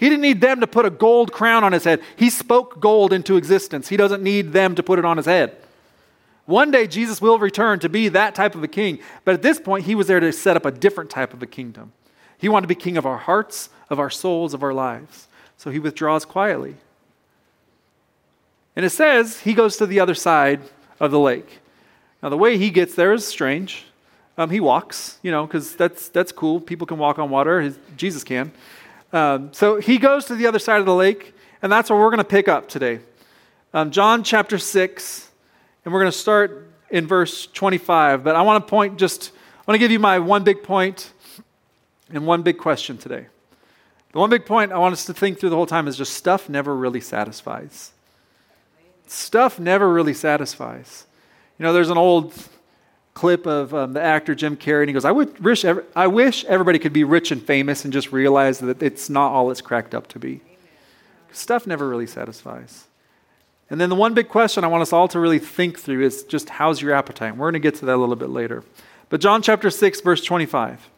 He 0.03 0.09
didn't 0.09 0.23
need 0.23 0.41
them 0.41 0.59
to 0.59 0.67
put 0.67 0.85
a 0.85 0.91
gold 0.91 1.33
crown 1.33 1.63
on 1.63 1.73
his 1.73 1.85
head. 1.85 2.03
He 2.17 2.29
spoke 2.29 2.81
gold 2.81 3.13
into 3.13 3.37
existence. 3.37 3.89
He 3.89 3.97
doesn't 3.97 4.21
need 4.21 4.53
them 4.53 4.75
to 4.75 4.83
put 4.83 4.99
it 4.99 5.05
on 5.05 5.17
his 5.17 5.27
head. 5.27 5.57
One 6.45 6.73
day, 6.73 6.89
Jesus 6.89 7.23
will 7.23 7.39
return 7.39 7.79
to 7.79 7.89
be 7.89 8.09
that 8.09 8.35
type 8.35 8.57
of 8.57 8.65
a 8.65 8.67
king. 8.69 8.99
But 9.25 9.35
at 9.35 9.43
this 9.43 9.61
point, 9.61 9.85
he 9.85 9.95
was 9.95 10.09
there 10.09 10.19
to 10.19 10.33
set 10.33 10.57
up 10.57 10.67
a 10.67 10.73
different 10.73 11.09
type 11.09 11.33
of 11.33 11.41
a 11.41 11.47
kingdom. 11.47 11.93
He 12.37 12.49
wanted 12.49 12.63
to 12.63 12.75
be 12.75 12.75
king 12.75 12.97
of 12.97 13.07
our 13.07 13.17
hearts, 13.17 13.71
of 13.91 14.01
our 14.01 14.11
souls, 14.11 14.55
of 14.55 14.65
our 14.65 14.75
lives. 14.75 15.29
So 15.57 15.71
he 15.71 15.79
withdraws 15.79 16.25
quietly. 16.25 16.75
And 18.75 18.85
it 18.85 18.91
says 18.91 19.43
he 19.43 19.55
goes 19.55 19.77
to 19.77 19.87
the 19.87 20.01
other 20.01 20.17
side 20.17 20.63
of 20.99 21.13
the 21.13 21.21
lake. 21.21 21.61
Now, 22.25 22.29
the 22.29 22.37
way 22.37 22.59
he 22.59 22.71
gets 22.71 22.97
there 22.97 23.13
is 23.13 23.25
strange. 23.25 23.85
Um, 24.37 24.51
he 24.51 24.59
walks, 24.59 25.21
you 25.23 25.31
know, 25.31 25.47
because 25.47 25.77
that's, 25.77 26.09
that's 26.09 26.33
cool. 26.33 26.61
People 26.61 26.89
can 26.89 26.99
walk 26.99 27.21
on 27.21 27.31
water, 27.31 27.61
His, 27.61 27.79
Jesus 27.97 28.25
can. 28.25 28.51
Um, 29.13 29.53
so 29.53 29.79
he 29.79 29.99
goes 29.99 30.25
to 30.27 30.35
the 30.35 30.47
other 30.47 30.59
side 30.59 30.81
of 30.81 30.87
the 30.87 30.95
lake, 30.95 31.35
and 31.61 31.71
that's 31.71 31.91
where 31.91 31.99
we're 31.99 32.11
going 32.11 32.19
to 32.19 32.25
pick 32.25 32.49
up 32.49 32.69
today. 32.69 33.01
Um, 33.75 33.91
John 33.91 34.25
chapter 34.25 34.59
6, 34.59 35.31
and 35.85 35.93
we're 35.93 36.01
going 36.01 36.13
to 36.13 36.19
start 36.19 36.71
in 36.91 37.07
verse 37.07 37.47
25. 37.47 38.25
But 38.25 38.37
I 38.37 38.43
want 38.43 38.65
to 38.65 38.71
point 38.71 38.99
just, 38.99 39.33
I 39.57 39.71
want 39.71 39.75
to 39.75 39.79
give 39.79 39.91
you 39.91 39.99
my 39.99 40.19
one 40.19 40.45
big 40.45 40.63
point 40.63 41.13
and 42.11 42.27
one 42.27 42.43
big 42.43 42.59
question 42.59 42.97
today. 42.97 43.27
The 44.13 44.19
one 44.19 44.31
big 44.31 44.47
point 44.47 44.73
I 44.73 44.79
want 44.79 44.93
us 44.93 45.05
to 45.07 45.15
think 45.15 45.41
through 45.41 45.51
the 45.51 45.57
whole 45.57 45.67
time 45.67 45.89
is 45.89 45.97
just 45.97 46.15
stuff 46.15 46.49
never 46.49 46.75
really 46.75 47.01
satisfies. 47.01 47.93
Stuff 49.07 49.59
never 49.59 49.93
really 49.93 50.15
satisfies. 50.15 51.07
You 51.59 51.65
know, 51.65 51.73
there's 51.73 51.91
an 51.91 51.99
old 51.99 52.33
clip 53.15 53.47
of 53.47 53.75
um, 53.75 53.93
the 53.93 54.01
actor 54.01 54.35
Jim 54.35 54.57
Carrey, 54.57 54.81
and 54.81 54.89
he 54.89 54.93
goes, 54.95 55.05
I, 55.05 55.13
would 55.13 55.39
wish 55.41 55.65
I 55.65 56.07
wish 56.07 56.45
everybody 56.47 56.79
could 56.79 56.93
be 56.93 57.05
rich 57.05 57.31
and 57.31 57.43
famous 57.43 57.85
and 57.85 57.93
just 57.93 58.13
realize 58.13 58.59
that 58.61 58.83
it's 58.83 59.11
not 59.11 59.33
all 59.33 59.51
it's 59.51 59.61
cracked 59.61 59.95
up 59.95 60.07
to 60.09 60.19
be. 60.19 60.41
Stuff 61.33 61.67
never 61.67 61.89
really 61.89 62.07
satisfies. 62.07 62.85
And 63.71 63.81
then 63.81 63.89
the 63.89 63.97
one 63.97 64.13
big 64.13 64.29
question 64.29 64.65
I 64.65 64.67
want 64.67 64.83
us 64.83 64.93
all 64.93 65.09
to 65.09 65.19
really 65.19 65.39
think 65.39 65.79
through 65.79 66.05
is 66.05 66.25
just 66.25 66.51
how's 66.51 66.83
your 66.83 66.93
appetite? 66.93 67.31
And 67.31 67.39
We're 67.39 67.47
going 67.47 67.55
to 67.55 67.61
get 67.61 67.77
to 67.77 67.87
that 67.87 67.97
a 67.97 67.97
little 67.97 68.17
bit 68.17 68.29
later. 68.29 68.65
But 69.09 69.21
John 69.21 69.43
chapter 69.43 69.71
6, 69.71 70.01
verse 70.01 70.23
25. 70.25 70.89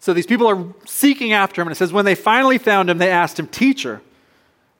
So 0.00 0.12
these 0.12 0.26
people 0.26 0.46
are 0.48 0.64
seeking 0.86 1.32
after 1.32 1.60
him, 1.60 1.68
and 1.68 1.72
it 1.72 1.78
says, 1.78 1.92
When 1.92 2.04
they 2.04 2.14
finally 2.14 2.58
found 2.58 2.88
him, 2.88 2.98
they 2.98 3.10
asked 3.10 3.38
him, 3.38 3.48
Teacher, 3.48 4.00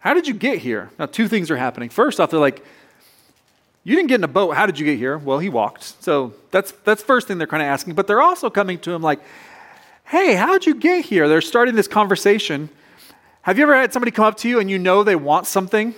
how 0.00 0.14
did 0.14 0.28
you 0.28 0.34
get 0.34 0.58
here? 0.58 0.90
Now, 0.98 1.06
two 1.06 1.28
things 1.28 1.50
are 1.50 1.56
happening. 1.56 1.88
First 1.88 2.20
off, 2.20 2.30
they're 2.30 2.38
like, 2.38 2.64
you 3.88 3.96
didn't 3.96 4.08
get 4.08 4.16
in 4.16 4.24
a 4.24 4.28
boat. 4.28 4.54
How 4.54 4.66
did 4.66 4.78
you 4.78 4.84
get 4.84 4.98
here? 4.98 5.16
Well, 5.16 5.38
he 5.38 5.48
walked. 5.48 5.82
So 6.04 6.34
that's 6.50 6.72
that's 6.84 7.02
first 7.02 7.26
thing 7.26 7.38
they're 7.38 7.46
kind 7.46 7.62
of 7.62 7.68
asking. 7.68 7.94
But 7.94 8.06
they're 8.06 8.20
also 8.20 8.50
coming 8.50 8.78
to 8.80 8.92
him 8.92 9.00
like, 9.00 9.18
"Hey, 10.04 10.34
how'd 10.34 10.66
you 10.66 10.74
get 10.74 11.06
here?" 11.06 11.26
They're 11.26 11.40
starting 11.40 11.74
this 11.74 11.88
conversation. 11.88 12.68
Have 13.40 13.56
you 13.56 13.62
ever 13.62 13.74
had 13.74 13.94
somebody 13.94 14.10
come 14.10 14.26
up 14.26 14.36
to 14.38 14.48
you 14.48 14.60
and 14.60 14.70
you 14.70 14.78
know 14.78 15.04
they 15.04 15.16
want 15.16 15.46
something? 15.46 15.94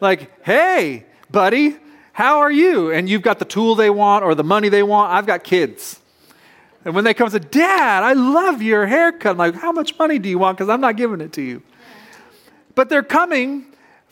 Like, 0.00 0.44
"Hey, 0.44 1.06
buddy, 1.30 1.78
how 2.12 2.40
are 2.40 2.52
you?" 2.52 2.90
And 2.92 3.08
you've 3.08 3.22
got 3.22 3.38
the 3.38 3.46
tool 3.46 3.74
they 3.74 3.88
want 3.88 4.22
or 4.22 4.34
the 4.34 4.44
money 4.44 4.68
they 4.68 4.82
want. 4.82 5.10
I've 5.10 5.26
got 5.26 5.44
kids. 5.44 6.00
And 6.84 6.94
when 6.94 7.04
they 7.04 7.14
come 7.14 7.30
say, 7.30 7.38
Dad, 7.38 8.02
I 8.02 8.12
love 8.12 8.60
your 8.62 8.86
haircut, 8.86 9.32
I'm 9.32 9.36
like, 9.38 9.54
how 9.54 9.72
much 9.72 9.98
money 9.98 10.18
do 10.18 10.28
you 10.28 10.38
want? 10.38 10.56
Because 10.56 10.68
I'm 10.68 10.80
not 10.80 10.96
giving 10.96 11.20
it 11.20 11.32
to 11.34 11.42
you. 11.42 11.62
But 12.74 12.88
they're 12.88 13.02
coming 13.02 13.66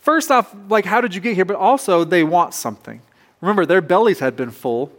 First 0.07 0.31
off, 0.31 0.55
like, 0.69 0.85
how 0.85 1.01
did 1.01 1.17
you 1.17 1.21
get 1.21 1.35
here? 1.35 1.45
But 1.45 1.57
also, 1.57 2.05
they 2.05 2.23
want 2.23 2.55
something. 2.55 3.03
Remember, 3.41 3.67
their 3.67 3.81
bellies 3.81 4.21
had 4.21 4.37
been 4.37 4.53
full. 4.53 4.93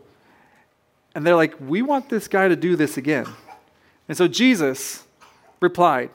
And 1.15 1.25
they're 1.25 1.33
like, 1.33 1.55
we 1.61 1.81
want 1.81 2.09
this 2.09 2.27
guy 2.27 2.49
to 2.49 2.57
do 2.57 2.75
this 2.75 2.97
again. 2.97 3.25
And 4.09 4.17
so 4.17 4.27
Jesus 4.27 5.05
replied. 5.61 6.09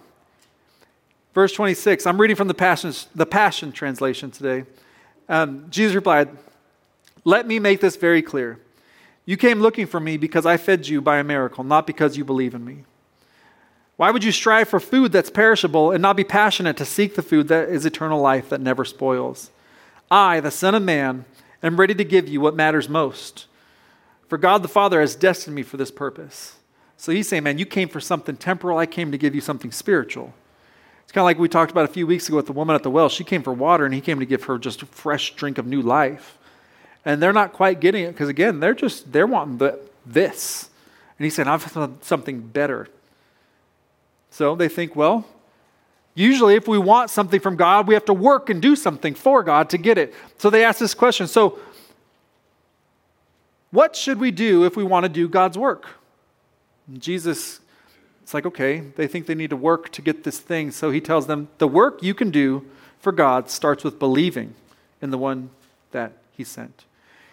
Verse 1.32 1.54
26, 1.54 2.06
I'm 2.06 2.20
reading 2.20 2.37
from 2.37 2.49
the 2.49 2.54
Passion, 2.54 2.92
the 3.14 3.25
Passion 3.25 3.72
translation 3.72 4.30
today. 4.30 4.66
Um, 5.26 5.68
Jesus 5.70 5.94
replied, 5.94 6.28
Let 7.25 7.46
me 7.46 7.58
make 7.58 7.80
this 7.80 7.96
very 7.96 8.20
clear. 8.20 8.61
You 9.25 9.38
came 9.38 9.62
looking 9.62 9.87
for 9.87 10.00
me 10.00 10.18
because 10.18 10.44
I 10.44 10.58
fed 10.58 10.87
you 10.87 11.00
by 11.00 11.16
a 11.16 11.25
miracle, 11.25 11.64
not 11.64 11.87
because 11.87 12.18
you 12.18 12.26
believe 12.26 12.54
in 12.54 12.62
me. 12.62 12.84
Why 14.02 14.11
would 14.11 14.25
you 14.25 14.32
strive 14.32 14.68
for 14.68 14.80
food 14.80 15.12
that's 15.12 15.30
perishable 15.30 15.92
and 15.92 16.02
not 16.02 16.16
be 16.16 16.25
passionate 16.25 16.76
to 16.78 16.85
seek 16.85 17.14
the 17.14 17.23
food 17.23 17.47
that 17.47 17.68
is 17.68 17.87
eternal 17.87 18.21
life 18.21 18.49
that 18.49 18.61
never 18.61 18.85
spoils? 18.85 19.52
I, 20.11 20.40
the 20.40 20.50
Son 20.50 20.75
of 20.75 20.82
Man, 20.82 21.25
am 21.62 21.78
ready 21.78 21.94
to 21.94 22.02
give 22.02 22.26
you 22.28 22.40
what 22.40 22.56
matters 22.56 22.88
most. 22.88 23.47
For 24.26 24.38
God 24.38 24.64
the 24.64 24.68
Father 24.68 25.00
has 25.00 25.14
destined 25.14 25.54
me 25.54 25.62
for 25.62 25.76
this 25.76 25.92
purpose. 25.92 26.56
So 26.97 27.12
he's 27.12 27.28
saying, 27.28 27.44
man, 27.44 27.59
you 27.59 27.64
came 27.64 27.88
for 27.88 28.00
something 28.00 28.37
temporal. 28.37 28.76
I 28.76 28.87
came 28.87 29.12
to 29.12 29.18
give 29.18 29.37
you 29.37 29.40
something 29.40 29.71
spiritual. 29.71 30.35
It's 31.04 31.12
kind 31.12 31.23
of 31.23 31.26
like 31.26 31.38
we 31.38 31.49
talked 31.49 31.71
about 31.71 31.85
a 31.85 31.92
few 31.92 32.09
weeks 32.09 32.26
ago 32.26 32.38
with 32.38 32.47
the 32.47 32.52
woman 32.52 32.75
at 32.75 32.82
the 32.82 32.90
well. 32.90 33.09
She 33.09 33.23
came 33.23 33.44
for 33.44 33.52
water, 33.52 33.85
and 33.85 33.94
he 33.94 34.00
came 34.00 34.18
to 34.18 34.26
give 34.26 34.42
her 34.42 34.59
just 34.59 34.82
a 34.82 34.87
fresh 34.87 35.37
drink 35.37 35.59
of 35.59 35.66
new 35.68 35.80
life. 35.80 36.38
And 37.04 37.23
they're 37.23 37.32
not 37.32 37.52
quite 37.52 37.78
getting 37.78 38.02
it 38.02 38.09
because, 38.14 38.28
again, 38.28 38.59
they're 38.59 38.75
just, 38.75 39.12
they're 39.12 39.28
wanting 39.28 39.59
the, 39.59 39.78
this. 40.04 40.71
And 41.21 41.25
he's 41.25 41.37
saying, 41.37 41.47
I've 41.47 41.71
something 42.02 42.40
better 42.40 42.88
so 44.32 44.56
they 44.56 44.68
think, 44.68 44.96
well, 44.96 45.26
usually 46.14 46.54
if 46.54 46.66
we 46.66 46.78
want 46.78 47.10
something 47.10 47.38
from 47.38 47.54
God, 47.54 47.86
we 47.86 47.92
have 47.92 48.06
to 48.06 48.14
work 48.14 48.48
and 48.48 48.62
do 48.62 48.74
something 48.74 49.14
for 49.14 49.42
God 49.42 49.68
to 49.70 49.78
get 49.78 49.98
it. 49.98 50.14
So 50.38 50.48
they 50.48 50.64
ask 50.64 50.78
this 50.80 50.94
question 50.94 51.26
So, 51.26 51.58
what 53.70 53.94
should 53.94 54.18
we 54.18 54.30
do 54.30 54.64
if 54.64 54.74
we 54.74 54.84
want 54.84 55.04
to 55.04 55.08
do 55.10 55.28
God's 55.28 55.58
work? 55.58 55.86
And 56.88 57.00
Jesus, 57.00 57.60
it's 58.22 58.32
like, 58.32 58.46
okay, 58.46 58.80
they 58.96 59.06
think 59.06 59.26
they 59.26 59.34
need 59.34 59.50
to 59.50 59.56
work 59.56 59.90
to 59.92 60.02
get 60.02 60.24
this 60.24 60.38
thing. 60.38 60.70
So 60.70 60.90
he 60.90 61.00
tells 61.00 61.26
them, 61.26 61.48
the 61.58 61.68
work 61.68 62.02
you 62.02 62.14
can 62.14 62.30
do 62.30 62.64
for 62.98 63.12
God 63.12 63.50
starts 63.50 63.84
with 63.84 63.98
believing 63.98 64.54
in 65.02 65.10
the 65.10 65.18
one 65.18 65.50
that 65.90 66.12
he 66.32 66.42
sent. 66.42 66.84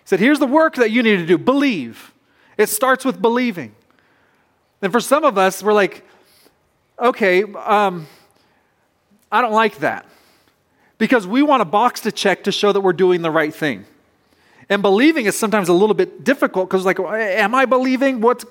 He 0.04 0.08
said, 0.08 0.20
here's 0.20 0.40
the 0.40 0.48
work 0.48 0.76
that 0.76 0.92
you 0.92 1.02
need 1.02 1.18
to 1.18 1.26
do 1.26 1.38
believe. 1.38 2.14
It 2.58 2.68
starts 2.68 3.06
with 3.06 3.22
believing. 3.22 3.74
And 4.82 4.92
for 4.92 5.00
some 5.00 5.24
of 5.24 5.38
us, 5.38 5.64
we're 5.64 5.74
like, 5.74 6.06
okay, 7.02 7.44
um, 7.44 8.08
I 9.32 9.42
don't 9.42 9.54
like 9.54 9.80
that. 9.80 10.06
Because 10.98 11.26
we 11.26 11.42
want 11.42 11.62
a 11.62 11.66
box 11.66 12.02
to 12.02 12.12
check 12.12 12.44
to 12.44 12.52
show 12.52 12.72
that 12.72 12.82
we're 12.82 12.94
doing 12.94 13.22
the 13.22 13.32
right 13.32 13.54
thing. 13.54 13.86
And 14.68 14.82
believing 14.82 15.26
is 15.26 15.38
sometimes 15.38 15.70
a 15.70 15.74
little 15.74 15.96
bit 15.96 16.24
difficult 16.24 16.70
because, 16.70 16.86
like, 16.86 17.00
am 17.00 17.56
I 17.56 17.66
believing? 17.66 18.22
What? 18.22 18.44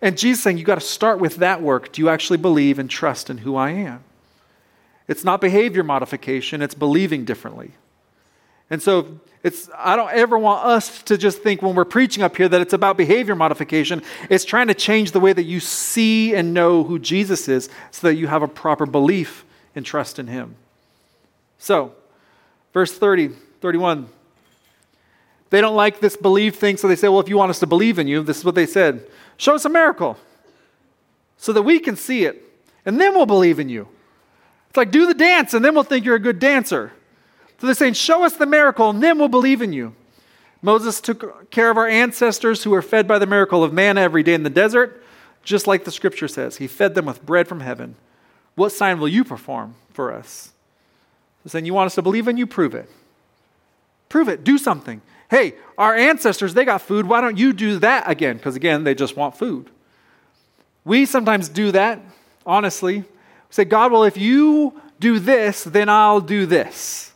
And 0.00 0.16
Jesus 0.16 0.42
saying, 0.42 0.58
you 0.58 0.64
got 0.64 0.76
to 0.76 0.80
start 0.80 1.18
with 1.18 1.36
that 1.36 1.62
work. 1.62 1.92
Do 1.92 2.02
you 2.02 2.08
actually 2.08 2.36
believe 2.38 2.78
and 2.78 2.88
trust 2.88 3.30
in 3.30 3.38
who 3.38 3.56
I 3.56 3.70
am? 3.70 4.04
It's 5.08 5.24
not 5.24 5.40
behavior 5.40 5.82
modification, 5.82 6.62
it's 6.62 6.74
believing 6.74 7.24
differently. 7.24 7.72
And 8.70 8.82
so 8.82 9.20
it's 9.42 9.68
I 9.76 9.96
don't 9.96 10.12
ever 10.12 10.38
want 10.38 10.64
us 10.66 11.02
to 11.04 11.16
just 11.16 11.42
think 11.42 11.62
when 11.62 11.74
we're 11.74 11.84
preaching 11.84 12.22
up 12.22 12.36
here 12.36 12.48
that 12.48 12.60
it's 12.60 12.72
about 12.72 12.96
behavior 12.96 13.34
modification. 13.34 14.02
It's 14.28 14.44
trying 14.44 14.68
to 14.68 14.74
change 14.74 15.12
the 15.12 15.20
way 15.20 15.32
that 15.32 15.44
you 15.44 15.60
see 15.60 16.34
and 16.34 16.52
know 16.52 16.84
who 16.84 16.98
Jesus 16.98 17.48
is 17.48 17.68
so 17.90 18.08
that 18.08 18.16
you 18.16 18.26
have 18.26 18.42
a 18.42 18.48
proper 18.48 18.86
belief 18.86 19.44
and 19.74 19.86
trust 19.86 20.18
in 20.18 20.26
him. 20.26 20.56
So, 21.58 21.92
verse 22.72 22.96
30, 22.96 23.30
31. 23.60 24.08
They 25.50 25.60
don't 25.60 25.76
like 25.76 26.00
this 26.00 26.16
believe 26.16 26.56
thing, 26.56 26.76
so 26.76 26.88
they 26.88 26.96
say, 26.96 27.08
Well, 27.08 27.20
if 27.20 27.28
you 27.28 27.38
want 27.38 27.50
us 27.50 27.60
to 27.60 27.66
believe 27.66 27.98
in 27.98 28.06
you, 28.06 28.22
this 28.22 28.38
is 28.38 28.44
what 28.44 28.54
they 28.54 28.66
said 28.66 29.06
show 29.36 29.54
us 29.54 29.64
a 29.64 29.68
miracle 29.68 30.16
so 31.36 31.52
that 31.52 31.62
we 31.62 31.78
can 31.78 31.96
see 31.96 32.24
it, 32.24 32.42
and 32.84 33.00
then 33.00 33.14
we'll 33.14 33.26
believe 33.26 33.60
in 33.60 33.68
you. 33.68 33.88
It's 34.68 34.76
like, 34.76 34.90
do 34.90 35.06
the 35.06 35.14
dance, 35.14 35.54
and 35.54 35.64
then 35.64 35.74
we'll 35.74 35.84
think 35.84 36.04
you're 36.04 36.16
a 36.16 36.20
good 36.20 36.40
dancer. 36.40 36.92
So 37.58 37.66
they're 37.66 37.74
saying, 37.74 37.94
Show 37.94 38.24
us 38.24 38.36
the 38.36 38.46
miracle, 38.46 38.90
and 38.90 39.02
then 39.02 39.18
we'll 39.18 39.28
believe 39.28 39.62
in 39.62 39.72
you. 39.72 39.94
Moses 40.62 41.00
took 41.00 41.50
care 41.50 41.70
of 41.70 41.76
our 41.76 41.88
ancestors 41.88 42.64
who 42.64 42.70
were 42.70 42.82
fed 42.82 43.06
by 43.06 43.18
the 43.18 43.26
miracle 43.26 43.62
of 43.62 43.72
manna 43.72 44.00
every 44.00 44.22
day 44.22 44.34
in 44.34 44.42
the 44.42 44.50
desert, 44.50 45.04
just 45.42 45.66
like 45.66 45.84
the 45.84 45.92
scripture 45.92 46.28
says. 46.28 46.56
He 46.56 46.66
fed 46.66 46.94
them 46.94 47.06
with 47.06 47.24
bread 47.24 47.46
from 47.46 47.60
heaven. 47.60 47.94
What 48.54 48.72
sign 48.72 48.98
will 48.98 49.08
you 49.08 49.22
perform 49.24 49.76
for 49.92 50.12
us? 50.12 50.52
They're 51.44 51.50
saying, 51.50 51.66
You 51.66 51.74
want 51.74 51.86
us 51.86 51.94
to 51.96 52.02
believe 52.02 52.28
in 52.28 52.36
you? 52.36 52.46
Prove 52.46 52.74
it. 52.74 52.90
Prove 54.08 54.28
it. 54.28 54.42
Do 54.42 54.58
something. 54.58 55.00
Hey, 55.30 55.54
our 55.76 55.94
ancestors, 55.94 56.54
they 56.54 56.64
got 56.64 56.80
food. 56.80 57.06
Why 57.06 57.20
don't 57.20 57.36
you 57.36 57.52
do 57.52 57.78
that 57.80 58.08
again? 58.08 58.38
Because 58.38 58.56
again, 58.56 58.84
they 58.84 58.94
just 58.94 59.16
want 59.16 59.36
food. 59.36 59.70
We 60.84 61.04
sometimes 61.04 61.50
do 61.50 61.70
that, 61.72 62.00
honestly. 62.46 63.00
We 63.00 63.04
say, 63.50 63.64
God, 63.64 63.92
well, 63.92 64.04
if 64.04 64.16
you 64.16 64.80
do 64.98 65.18
this, 65.18 65.64
then 65.64 65.88
I'll 65.90 66.20
do 66.20 66.46
this. 66.46 67.07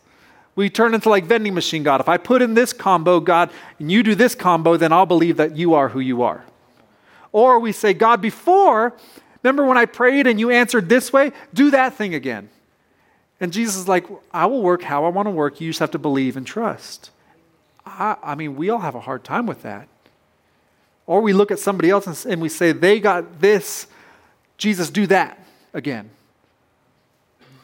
We 0.55 0.69
turn 0.69 0.93
into 0.93 1.09
like 1.09 1.25
vending 1.25 1.53
machine 1.53 1.83
God. 1.83 1.99
If 1.99 2.07
I 2.07 2.17
put 2.17 2.41
in 2.41 2.53
this 2.53 2.73
combo, 2.73 3.19
God, 3.19 3.49
and 3.79 3.91
you 3.91 4.03
do 4.03 4.15
this 4.15 4.35
combo, 4.35 4.77
then 4.77 4.91
I'll 4.93 5.05
believe 5.05 5.37
that 5.37 5.55
you 5.57 5.73
are 5.73 5.89
who 5.89 5.99
you 5.99 6.21
are. 6.21 6.45
Or 7.31 7.59
we 7.59 7.71
say, 7.71 7.93
God, 7.93 8.21
before, 8.21 8.93
remember 9.41 9.65
when 9.65 9.77
I 9.77 9.85
prayed 9.85 10.27
and 10.27 10.39
you 10.39 10.51
answered 10.51 10.89
this 10.89 11.11
way? 11.11 11.31
Do 11.53 11.71
that 11.71 11.95
thing 11.95 12.13
again. 12.13 12.49
And 13.39 13.51
Jesus 13.51 13.75
is 13.75 13.87
like, 13.87 14.05
I 14.31 14.45
will 14.45 14.61
work 14.61 14.83
how 14.83 15.05
I 15.05 15.09
want 15.09 15.25
to 15.25 15.31
work. 15.31 15.59
You 15.59 15.69
just 15.69 15.79
have 15.79 15.91
to 15.91 15.99
believe 15.99 16.37
and 16.37 16.45
trust. 16.45 17.09
I, 17.85 18.15
I 18.21 18.35
mean, 18.35 18.55
we 18.55 18.69
all 18.69 18.79
have 18.79 18.95
a 18.95 18.99
hard 18.99 19.23
time 19.23 19.47
with 19.47 19.63
that. 19.63 19.87
Or 21.07 21.21
we 21.21 21.33
look 21.33 21.51
at 21.51 21.59
somebody 21.59 21.89
else 21.89 22.25
and 22.25 22.41
we 22.41 22.47
say, 22.47 22.71
they 22.71 22.99
got 22.99 23.41
this. 23.41 23.87
Jesus, 24.57 24.89
do 24.89 25.07
that 25.07 25.43
again. 25.73 26.09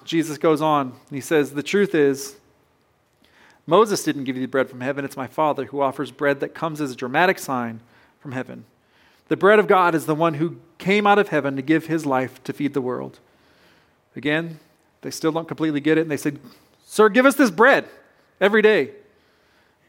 Jesus 0.04 0.40
goes 0.40 0.62
on 0.62 0.88
and 0.88 1.16
he 1.16 1.22
says, 1.22 1.54
The 1.54 1.64
truth 1.64 1.94
is, 1.94 2.36
Moses 3.70 4.04
didn't 4.04 4.24
give 4.24 4.36
you 4.36 4.42
the 4.42 4.48
bread 4.48 4.68
from 4.68 4.82
heaven. 4.82 5.06
It's 5.06 5.16
my 5.16 5.28
Father 5.28 5.66
who 5.66 5.80
offers 5.80 6.10
bread 6.10 6.40
that 6.40 6.56
comes 6.56 6.82
as 6.82 6.92
a 6.92 6.96
dramatic 6.96 7.38
sign 7.38 7.82
from 8.20 8.32
heaven. 8.32 8.66
The 9.28 9.38
bread 9.38 9.60
of 9.60 9.68
God 9.68 9.94
is 9.94 10.08
the 10.08 10.16
one 10.16 10.34
who 10.34 10.58
came 10.80 11.06
out 11.06 11.20
of 11.20 11.28
heaven 11.28 11.56
to 11.56 11.62
give 11.62 11.86
his 11.86 12.04
life 12.04 12.44
to 12.46 12.54
feed 12.54 12.74
the 12.74 12.82
world. 12.82 13.20
Again, 14.16 14.60
they 15.02 15.12
still 15.12 15.32
don't 15.32 15.48
completely 15.48 15.80
get 15.82 16.00
it. 16.00 16.02
And 16.02 16.10
they 16.10 16.18
said, 16.18 16.40
Sir, 16.84 17.10
give 17.10 17.28
us 17.28 17.36
this 17.36 17.52
bread 17.52 17.88
every 18.42 18.64
day. 18.64 18.90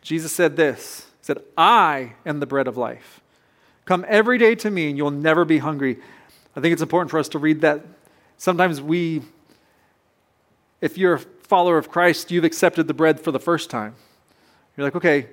Jesus 0.02 0.30
said 0.30 0.56
this 0.56 1.06
He 1.20 1.24
said, 1.24 1.38
I 1.56 2.12
am 2.26 2.40
the 2.40 2.46
bread 2.46 2.68
of 2.68 2.76
life. 2.76 3.20
Come 3.86 4.04
every 4.08 4.36
day 4.36 4.54
to 4.56 4.70
me, 4.70 4.90
and 4.90 4.98
you'll 4.98 5.10
never 5.10 5.46
be 5.46 5.56
hungry. 5.56 5.98
I 6.54 6.60
think 6.60 6.74
it's 6.74 6.82
important 6.82 7.10
for 7.10 7.18
us 7.18 7.30
to 7.30 7.38
read 7.38 7.62
that. 7.62 7.80
Sometimes 8.36 8.80
we, 8.80 9.22
if 10.82 10.98
you're 10.98 11.20
follower 11.50 11.76
of 11.76 11.90
Christ, 11.90 12.30
you've 12.30 12.44
accepted 12.44 12.86
the 12.86 12.94
bread 12.94 13.20
for 13.20 13.32
the 13.32 13.40
first 13.40 13.70
time. 13.70 13.96
You're 14.76 14.86
like, 14.86 14.94
okay, 14.94 15.26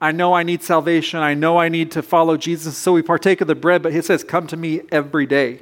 I 0.00 0.12
know 0.12 0.32
I 0.32 0.44
need 0.44 0.62
salvation. 0.62 1.18
I 1.18 1.34
know 1.34 1.58
I 1.58 1.68
need 1.68 1.90
to 1.90 2.02
follow 2.02 2.36
Jesus. 2.36 2.76
So 2.76 2.92
we 2.92 3.02
partake 3.02 3.40
of 3.40 3.48
the 3.48 3.56
bread, 3.56 3.82
but 3.82 3.92
he 3.92 4.00
says, 4.00 4.22
come 4.22 4.46
to 4.46 4.56
me 4.56 4.82
every 4.92 5.26
day. 5.26 5.60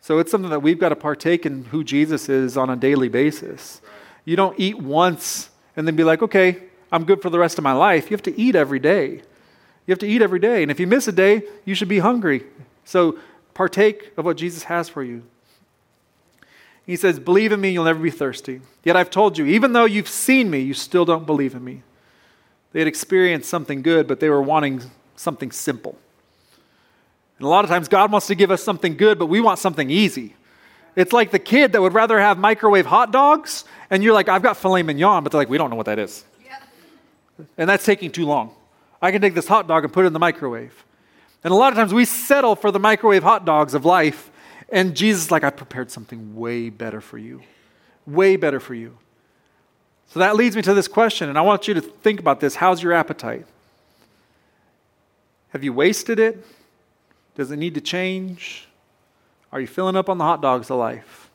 So 0.00 0.18
it's 0.18 0.30
something 0.30 0.50
that 0.50 0.62
we've 0.62 0.78
got 0.78 0.88
to 0.88 0.96
partake 0.96 1.44
in 1.44 1.66
who 1.66 1.84
Jesus 1.84 2.30
is 2.30 2.56
on 2.56 2.70
a 2.70 2.76
daily 2.76 3.10
basis. 3.10 3.82
You 4.24 4.36
don't 4.36 4.58
eat 4.58 4.78
once 4.78 5.50
and 5.76 5.86
then 5.86 5.94
be 5.94 6.02
like, 6.02 6.22
okay, 6.22 6.62
I'm 6.90 7.04
good 7.04 7.20
for 7.20 7.28
the 7.28 7.38
rest 7.38 7.58
of 7.58 7.64
my 7.64 7.72
life. 7.72 8.10
You 8.10 8.14
have 8.16 8.22
to 8.22 8.40
eat 8.40 8.56
every 8.56 8.78
day. 8.78 9.20
You 9.86 9.92
have 9.92 9.98
to 9.98 10.08
eat 10.08 10.22
every 10.22 10.40
day. 10.40 10.62
And 10.62 10.70
if 10.70 10.80
you 10.80 10.86
miss 10.86 11.06
a 11.08 11.12
day, 11.12 11.42
you 11.66 11.74
should 11.74 11.88
be 11.88 11.98
hungry. 11.98 12.44
So 12.84 13.18
partake 13.52 14.12
of 14.16 14.24
what 14.24 14.38
Jesus 14.38 14.62
has 14.64 14.88
for 14.88 15.02
you. 15.02 15.24
He 16.88 16.96
says, 16.96 17.20
Believe 17.20 17.52
in 17.52 17.60
me, 17.60 17.68
you'll 17.68 17.84
never 17.84 18.00
be 18.00 18.10
thirsty. 18.10 18.62
Yet 18.82 18.96
I've 18.96 19.10
told 19.10 19.36
you, 19.36 19.44
even 19.44 19.74
though 19.74 19.84
you've 19.84 20.08
seen 20.08 20.50
me, 20.50 20.60
you 20.60 20.72
still 20.72 21.04
don't 21.04 21.26
believe 21.26 21.54
in 21.54 21.62
me. 21.62 21.82
They 22.72 22.78
had 22.78 22.88
experienced 22.88 23.50
something 23.50 23.82
good, 23.82 24.08
but 24.08 24.20
they 24.20 24.30
were 24.30 24.40
wanting 24.40 24.80
something 25.14 25.52
simple. 25.52 25.98
And 27.36 27.44
a 27.44 27.48
lot 27.50 27.62
of 27.62 27.70
times, 27.70 27.88
God 27.88 28.10
wants 28.10 28.26
to 28.28 28.34
give 28.34 28.50
us 28.50 28.62
something 28.62 28.96
good, 28.96 29.18
but 29.18 29.26
we 29.26 29.38
want 29.38 29.58
something 29.58 29.90
easy. 29.90 30.34
It's 30.96 31.12
like 31.12 31.30
the 31.30 31.38
kid 31.38 31.72
that 31.72 31.82
would 31.82 31.92
rather 31.92 32.18
have 32.18 32.38
microwave 32.38 32.86
hot 32.86 33.12
dogs, 33.12 33.66
and 33.90 34.02
you're 34.02 34.14
like, 34.14 34.30
I've 34.30 34.42
got 34.42 34.56
filet 34.56 34.82
mignon, 34.82 35.22
but 35.22 35.30
they're 35.30 35.42
like, 35.42 35.50
we 35.50 35.58
don't 35.58 35.68
know 35.68 35.76
what 35.76 35.86
that 35.86 35.98
is. 35.98 36.24
And 37.58 37.68
that's 37.68 37.84
taking 37.84 38.10
too 38.10 38.24
long. 38.24 38.54
I 39.02 39.12
can 39.12 39.20
take 39.20 39.34
this 39.34 39.46
hot 39.46 39.68
dog 39.68 39.84
and 39.84 39.92
put 39.92 40.04
it 40.04 40.06
in 40.06 40.14
the 40.14 40.18
microwave. 40.18 40.86
And 41.44 41.52
a 41.52 41.54
lot 41.54 41.70
of 41.70 41.76
times 41.76 41.92
we 41.92 42.06
settle 42.06 42.56
for 42.56 42.70
the 42.70 42.80
microwave 42.80 43.22
hot 43.22 43.44
dogs 43.44 43.74
of 43.74 43.84
life, 43.84 44.30
and 44.70 44.94
Jesus 44.96 45.24
is 45.24 45.30
like, 45.30 45.44
I 45.44 45.50
prepared 45.50 45.90
something 45.90 46.36
way 46.36 46.70
better 46.70 47.00
for 47.00 47.18
you. 47.18 47.42
Way 48.06 48.36
better 48.36 48.60
for 48.60 48.74
you. 48.74 48.98
So 50.08 50.20
that 50.20 50.36
leads 50.36 50.56
me 50.56 50.62
to 50.62 50.74
this 50.74 50.88
question, 50.88 51.28
and 51.28 51.36
I 51.38 51.42
want 51.42 51.68
you 51.68 51.74
to 51.74 51.80
think 51.80 52.18
about 52.18 52.40
this. 52.40 52.54
How's 52.54 52.82
your 52.82 52.92
appetite? 52.92 53.46
Have 55.50 55.62
you 55.62 55.72
wasted 55.72 56.18
it? 56.18 56.44
Does 57.34 57.50
it 57.50 57.56
need 57.56 57.74
to 57.74 57.80
change? 57.80 58.66
Are 59.52 59.60
you 59.60 59.66
filling 59.66 59.96
up 59.96 60.08
on 60.08 60.18
the 60.18 60.24
hot 60.24 60.42
dogs 60.42 60.70
of 60.70 60.78
life? 60.78 61.30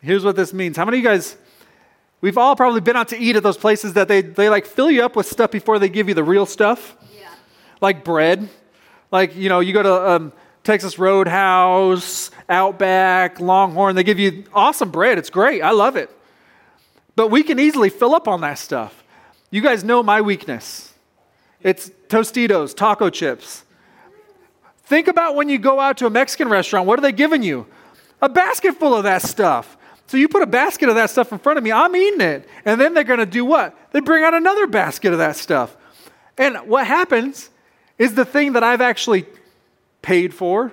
Here's 0.00 0.24
what 0.24 0.36
this 0.36 0.52
means. 0.52 0.76
How 0.76 0.84
many 0.84 0.98
of 0.98 1.02
you 1.02 1.08
guys, 1.08 1.36
we've 2.20 2.38
all 2.38 2.54
probably 2.56 2.80
been 2.80 2.96
out 2.96 3.08
to 3.08 3.18
eat 3.18 3.36
at 3.36 3.42
those 3.42 3.56
places 3.56 3.94
that 3.94 4.08
they, 4.08 4.22
they 4.22 4.48
like 4.48 4.64
fill 4.64 4.90
you 4.90 5.04
up 5.04 5.16
with 5.16 5.26
stuff 5.26 5.50
before 5.50 5.78
they 5.78 5.88
give 5.88 6.08
you 6.08 6.14
the 6.14 6.22
real 6.22 6.46
stuff? 6.46 6.96
Yeah. 7.18 7.28
Like 7.80 8.04
bread. 8.04 8.48
Like, 9.10 9.34
you 9.34 9.48
know, 9.48 9.60
you 9.60 9.72
go 9.72 9.82
to 9.82 10.10
um, 10.10 10.32
Texas 10.68 10.98
Roadhouse, 10.98 12.30
Outback, 12.46 13.40
Longhorn, 13.40 13.96
they 13.96 14.02
give 14.02 14.18
you 14.18 14.44
awesome 14.52 14.90
bread. 14.90 15.16
It's 15.16 15.30
great. 15.30 15.62
I 15.62 15.70
love 15.70 15.96
it. 15.96 16.10
But 17.16 17.28
we 17.28 17.42
can 17.42 17.58
easily 17.58 17.88
fill 17.88 18.14
up 18.14 18.28
on 18.28 18.42
that 18.42 18.58
stuff. 18.58 19.02
You 19.50 19.62
guys 19.62 19.82
know 19.82 20.02
my 20.02 20.20
weakness. 20.20 20.92
It's 21.62 21.88
Tostitos, 22.08 22.76
taco 22.76 23.08
chips. 23.08 23.64
Think 24.84 25.08
about 25.08 25.36
when 25.36 25.48
you 25.48 25.56
go 25.56 25.80
out 25.80 25.96
to 25.98 26.06
a 26.06 26.10
Mexican 26.10 26.50
restaurant, 26.50 26.86
what 26.86 26.98
are 26.98 27.02
they 27.02 27.12
giving 27.12 27.42
you? 27.42 27.66
A 28.20 28.28
basket 28.28 28.74
full 28.74 28.94
of 28.94 29.04
that 29.04 29.22
stuff. 29.22 29.78
So 30.06 30.18
you 30.18 30.28
put 30.28 30.42
a 30.42 30.46
basket 30.46 30.90
of 30.90 30.96
that 30.96 31.08
stuff 31.08 31.32
in 31.32 31.38
front 31.38 31.56
of 31.56 31.64
me, 31.64 31.72
I'm 31.72 31.96
eating 31.96 32.20
it. 32.20 32.46
And 32.66 32.78
then 32.78 32.92
they're 32.92 33.04
going 33.04 33.20
to 33.20 33.24
do 33.24 33.46
what? 33.46 33.74
They 33.92 34.00
bring 34.00 34.22
out 34.22 34.34
another 34.34 34.66
basket 34.66 35.12
of 35.12 35.18
that 35.18 35.36
stuff. 35.36 35.74
And 36.36 36.58
what 36.68 36.86
happens 36.86 37.48
is 37.96 38.14
the 38.14 38.26
thing 38.26 38.52
that 38.52 38.62
I've 38.62 38.82
actually 38.82 39.24
paid 40.02 40.34
for, 40.34 40.72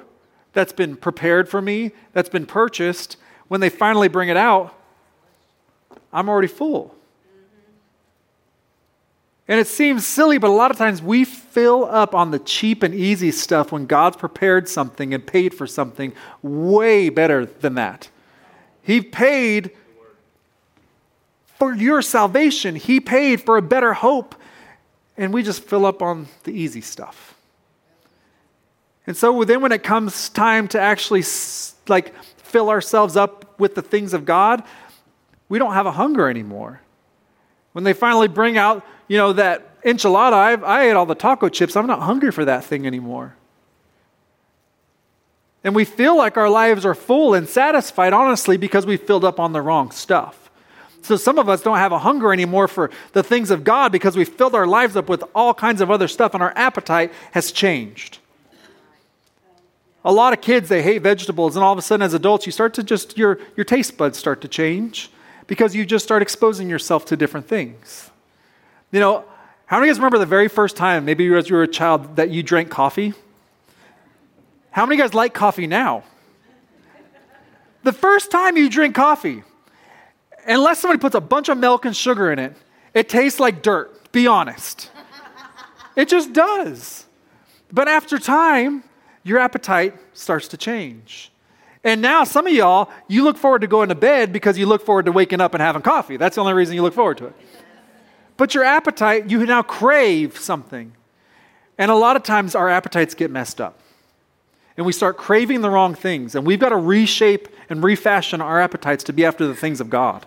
that's 0.54 0.74
been 0.74 0.96
prepared 0.96 1.50
for 1.50 1.62
me, 1.62 1.92
that's 2.14 2.30
been 2.30 2.46
purchased, 2.46 3.18
when 3.48 3.62
they 3.62 3.70
finally 3.70 4.08
bring 4.08 4.30
it 4.30 4.38
out, 4.38 4.74
I'm 6.12 6.30
already 6.30 6.48
full. 6.48 6.96
And 9.48 9.60
it 9.60 9.68
seems 9.68 10.08
silly, 10.08 10.40
but 10.40 10.50
a 10.50 10.54
lot 10.54 10.72
of 10.72 10.78
times 10.78 11.04
we 11.04 11.24
fill 11.24 11.86
up 11.86 12.16
on 12.16 12.32
the 12.32 12.40
cheap 12.40 12.82
and 12.82 12.96
easy 12.96 13.32
stuff 13.32 13.72
when 13.72 13.86
God's 13.86 14.18
prepared 14.18 14.68
something 14.68 15.14
and 15.14 15.26
paid 15.26 15.54
for 15.54 15.68
something 15.68 16.14
way 16.42 17.10
better 17.10 17.46
than 17.46 17.76
that. 17.76 18.10
He 18.82 19.02
paid 19.02 19.72
for 21.60 21.74
your 21.74 22.02
salvation, 22.02 22.76
He 22.76 23.00
paid 23.00 23.42
for 23.42 23.58
a 23.58 23.62
better 23.62 23.94
hope, 23.94 24.36
and 25.16 25.32
we 25.32 25.44
just 25.44 25.64
fill 25.64 25.86
up 25.86 26.02
on 26.02 26.28
the 26.44 26.52
easy 26.52 26.82
stuff. 26.82 27.35
And 29.08 29.16
so 29.16 29.44
then 29.44 29.62
when 29.62 29.72
it 29.72 29.84
comes 29.84 30.30
time 30.30 30.68
to 30.70 30.80
actually 30.80 31.24
like 31.88 32.14
fill 32.38 32.70
ourselves 32.70 33.16
up 33.16 33.60
with 33.60 33.76
the 33.76 33.82
things 33.82 34.14
of 34.14 34.26
God, 34.26 34.64
we 35.50 35.60
don't 35.60 35.74
have 35.74 35.86
a 35.86 35.92
hunger 35.92 36.30
anymore. 36.30 36.82
When 37.74 37.84
they 37.84 37.94
finally 37.94 38.28
bring 38.28 38.58
out, 38.58 38.86
you 39.08 39.18
know, 39.18 39.34
that 39.34 39.82
enchilada, 39.84 40.34
I've, 40.34 40.64
I 40.64 40.90
ate 40.90 40.94
all 40.94 41.06
the 41.06 41.16
taco 41.16 41.50
chips. 41.50 41.76
I'm 41.76 41.88
not 41.88 42.02
hungry 42.02 42.32
for 42.32 42.46
that 42.46 42.64
thing 42.64 42.88
anymore. 42.88 43.36
And 45.64 45.76
we 45.76 45.86
feel 45.86 46.16
like 46.18 46.38
our 46.38 46.50
lives 46.50 46.86
are 46.86 46.96
full 46.96 47.34
and 47.34 47.50
satisfied, 47.50 48.14
honestly, 48.14 48.56
because 48.56 48.86
we 48.86 48.98
filled 48.98 49.26
up 49.26 49.40
on 49.40 49.52
the 49.52 49.62
wrong 49.62 49.92
stuff. 49.92 50.52
So 51.02 51.18
some 51.18 51.38
of 51.38 51.50
us 51.50 51.62
don't 51.62 51.78
have 51.78 51.92
a 51.92 52.00
hunger 52.00 52.34
anymore 52.34 52.68
for 52.68 52.90
the 53.14 53.22
things 53.22 53.52
of 53.52 53.64
God 53.64 53.92
because 53.92 54.16
we 54.16 54.26
filled 54.26 54.56
our 54.56 54.66
lives 54.66 54.96
up 54.96 55.08
with 55.08 55.24
all 55.36 55.54
kinds 55.54 55.82
of 55.82 55.92
other 55.92 56.08
stuff 56.08 56.34
and 56.34 56.42
our 56.42 56.54
appetite 56.56 57.12
has 57.32 57.52
changed. 57.52 58.20
A 60.06 60.14
lot 60.14 60.34
of 60.34 60.40
kids, 60.40 60.70
they 60.70 60.84
hate 60.84 61.02
vegetables, 61.02 61.56
and 61.56 61.66
all 61.66 61.74
of 61.74 61.80
a 61.80 61.82
sudden, 61.82 62.04
as 62.04 62.14
adults, 62.14 62.46
you 62.46 62.52
start 62.52 62.76
to 62.76 62.84
just, 62.84 63.18
your, 63.18 63.40
your 63.58 63.64
taste 63.64 63.98
buds 63.98 64.20
start 64.20 64.40
to 64.42 64.48
change 64.48 65.10
because 65.48 65.76
you 65.76 65.84
just 65.84 66.06
start 66.06 66.22
exposing 66.22 66.70
yourself 66.70 67.06
to 67.06 67.18
different 67.18 67.48
things. 67.48 68.12
You 68.92 69.00
know, 69.00 69.26
how 69.66 69.78
many 69.78 69.86
of 69.86 69.88
you 69.88 69.94
guys 69.94 70.00
remember 70.00 70.20
the 70.20 70.28
very 70.28 70.48
first 70.48 70.78
time, 70.78 71.06
maybe 71.06 71.34
as 71.34 71.50
you 71.50 71.56
were 71.56 71.64
a 71.64 71.68
child, 71.68 72.18
that 72.18 72.30
you 72.30 72.44
drank 72.44 72.70
coffee? 72.70 73.16
How 74.70 74.86
many 74.86 74.96
of 74.96 75.00
you 75.00 75.04
guys 75.06 75.14
like 75.16 75.34
coffee 75.34 75.66
now? 75.66 76.04
The 77.82 77.94
first 77.94 78.30
time 78.30 78.58
you 78.58 78.70
drink 78.70 78.94
coffee, 78.94 79.44
unless 80.46 80.80
somebody 80.82 81.00
puts 81.00 81.16
a 81.16 81.22
bunch 81.22 81.50
of 81.50 81.58
milk 81.58 81.84
and 81.84 81.96
sugar 81.96 82.32
in 82.32 82.38
it, 82.38 82.54
it 82.94 83.10
tastes 83.10 83.40
like 83.40 83.64
dirt, 83.64 84.12
be 84.12 84.28
honest. 84.28 84.92
It 85.96 86.10
just 86.10 86.32
does. 86.32 87.06
But 87.72 87.88
after 87.88 88.20
time, 88.20 88.84
your 89.26 89.40
appetite 89.40 89.96
starts 90.14 90.48
to 90.50 90.58
change. 90.58 91.32
And 91.84 92.02
now 92.02 92.24
some 92.24 92.48
of 92.48 92.54
y'all, 92.54 92.90
you 93.08 93.24
look 93.24 93.38
forward 93.38 93.62
to 93.62 93.68
going 93.68 93.90
to 93.90 93.96
bed 93.96 94.32
because 94.32 94.58
you 94.58 94.66
look 94.66 94.86
forward 94.86 95.06
to 95.06 95.12
waking 95.12 95.42
up 95.42 95.54
and 95.54 95.62
having 95.62 95.82
coffee. 95.82 96.16
That's 96.16 96.36
the 96.36 96.42
only 96.42 96.54
reason 96.54 96.76
you 96.76 96.84
look 96.84 96.94
forward 96.94 97.18
to 97.18 97.26
it. 97.28 97.34
But 98.38 98.54
your 98.54 98.64
appetite, 98.64 99.30
you 99.30 99.46
now 99.46 99.62
crave 99.62 100.38
something. 100.38 100.94
And 101.78 101.92
a 101.92 101.96
lot 101.96 102.16
of 102.16 102.24
times 102.24 102.56
our 102.56 102.70
appetites 102.70 103.14
get 103.14 103.32
messed 103.32 103.60
up. 103.60 103.80
And 104.78 104.86
we 104.86 104.94
start 104.94 105.18
craving 105.18 105.62
the 105.62 105.70
wrong 105.70 105.96
things. 105.96 106.36
And 106.36 106.46
we've 106.46 106.60
got 106.60 106.70
to 106.70 106.78
reshape 106.78 107.48
and 107.70 107.84
refashion 107.84 108.42
our 108.42 108.62
appetites 108.62 109.04
to 109.06 109.14
be 109.14 109.26
after 109.26 109.48
the 109.48 109.56
things 109.56 109.82
of 109.82 109.90
God. 109.90 110.26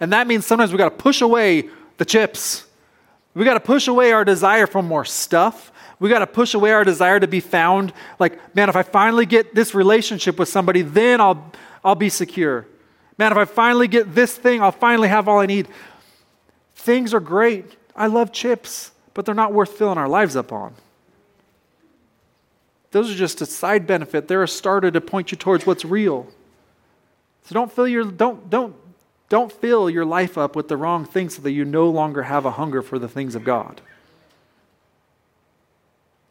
And 0.00 0.12
that 0.12 0.26
means 0.26 0.46
sometimes 0.46 0.70
we've 0.70 0.78
got 0.78 0.90
to 0.90 1.02
push 1.02 1.20
away 1.20 1.68
the 1.98 2.04
chips. 2.04 2.66
We've 3.34 3.44
got 3.44 3.54
to 3.54 3.60
push 3.60 3.88
away 3.88 4.12
our 4.12 4.24
desire 4.24 4.66
for 4.66 4.82
more 4.82 5.04
stuff. 5.04 5.72
We 5.98 6.08
got 6.08 6.20
to 6.20 6.26
push 6.26 6.54
away 6.54 6.72
our 6.72 6.84
desire 6.84 7.20
to 7.20 7.28
be 7.28 7.40
found. 7.40 7.92
Like, 8.18 8.54
man, 8.54 8.68
if 8.68 8.76
I 8.76 8.82
finally 8.82 9.26
get 9.26 9.54
this 9.54 9.74
relationship 9.74 10.38
with 10.38 10.48
somebody, 10.48 10.82
then 10.82 11.20
I'll, 11.20 11.52
I'll 11.84 11.94
be 11.94 12.08
secure. 12.08 12.66
Man, 13.16 13.32
if 13.32 13.38
I 13.38 13.44
finally 13.44 13.88
get 13.88 14.14
this 14.14 14.36
thing, 14.36 14.60
I'll 14.60 14.72
finally 14.72 15.08
have 15.08 15.28
all 15.28 15.40
I 15.40 15.46
need. 15.46 15.68
Things 16.74 17.14
are 17.14 17.20
great. 17.20 17.76
I 17.94 18.08
love 18.08 18.32
chips, 18.32 18.90
but 19.14 19.24
they're 19.24 19.34
not 19.34 19.52
worth 19.52 19.78
filling 19.78 19.98
our 19.98 20.08
lives 20.08 20.34
up 20.36 20.52
on. 20.52 20.74
Those 22.90 23.10
are 23.10 23.16
just 23.16 23.40
a 23.40 23.46
side 23.46 23.86
benefit. 23.86 24.28
They're 24.28 24.42
a 24.42 24.48
starter 24.48 24.90
to 24.90 25.00
point 25.00 25.32
you 25.32 25.36
towards 25.36 25.66
what's 25.66 25.84
real. 25.84 26.28
So 27.44 27.54
don't 27.54 27.70
fill 27.70 27.88
your 27.88 28.04
don't 28.04 28.48
don't 28.48 28.74
don't 29.28 29.50
fill 29.50 29.90
your 29.90 30.04
life 30.04 30.38
up 30.38 30.54
with 30.54 30.68
the 30.68 30.76
wrong 30.76 31.04
things 31.04 31.36
so 31.36 31.42
that 31.42 31.50
you 31.50 31.64
no 31.64 31.88
longer 31.90 32.22
have 32.22 32.44
a 32.44 32.52
hunger 32.52 32.82
for 32.82 32.98
the 32.98 33.08
things 33.08 33.34
of 33.34 33.42
God. 33.42 33.80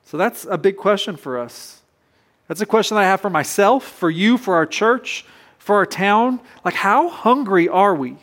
So 0.05 0.17
that's 0.17 0.45
a 0.45 0.57
big 0.57 0.77
question 0.77 1.17
for 1.17 1.39
us. 1.39 1.81
That's 2.47 2.61
a 2.61 2.65
question 2.65 2.95
that 2.95 3.01
I 3.01 3.07
have 3.07 3.21
for 3.21 3.29
myself, 3.29 3.83
for 3.83 4.09
you, 4.09 4.37
for 4.37 4.55
our 4.55 4.65
church, 4.65 5.25
for 5.57 5.77
our 5.77 5.85
town. 5.85 6.39
Like, 6.65 6.75
how 6.75 7.09
hungry 7.09 7.69
are 7.69 7.95
we? 7.95 8.17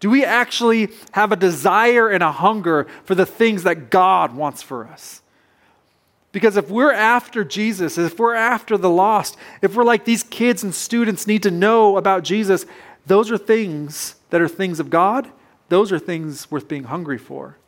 Do 0.00 0.10
we 0.10 0.24
actually 0.24 0.90
have 1.12 1.32
a 1.32 1.36
desire 1.36 2.08
and 2.08 2.22
a 2.22 2.32
hunger 2.32 2.86
for 3.04 3.14
the 3.14 3.26
things 3.26 3.62
that 3.64 3.90
God 3.90 4.34
wants 4.34 4.62
for 4.62 4.86
us? 4.86 5.22
Because 6.32 6.56
if 6.56 6.70
we're 6.70 6.92
after 6.92 7.44
Jesus, 7.44 7.98
if 7.98 8.18
we're 8.18 8.34
after 8.34 8.78
the 8.78 8.90
lost, 8.90 9.36
if 9.60 9.76
we're 9.76 9.84
like 9.84 10.04
these 10.04 10.22
kids 10.22 10.64
and 10.64 10.74
students 10.74 11.26
need 11.26 11.42
to 11.42 11.50
know 11.50 11.98
about 11.98 12.24
Jesus, 12.24 12.64
those 13.06 13.30
are 13.30 13.38
things 13.38 14.16
that 14.30 14.40
are 14.40 14.48
things 14.48 14.80
of 14.80 14.88
God. 14.88 15.28
Those 15.68 15.92
are 15.92 15.98
things 15.98 16.50
worth 16.50 16.68
being 16.68 16.84
hungry 16.84 17.18
for. 17.18 17.58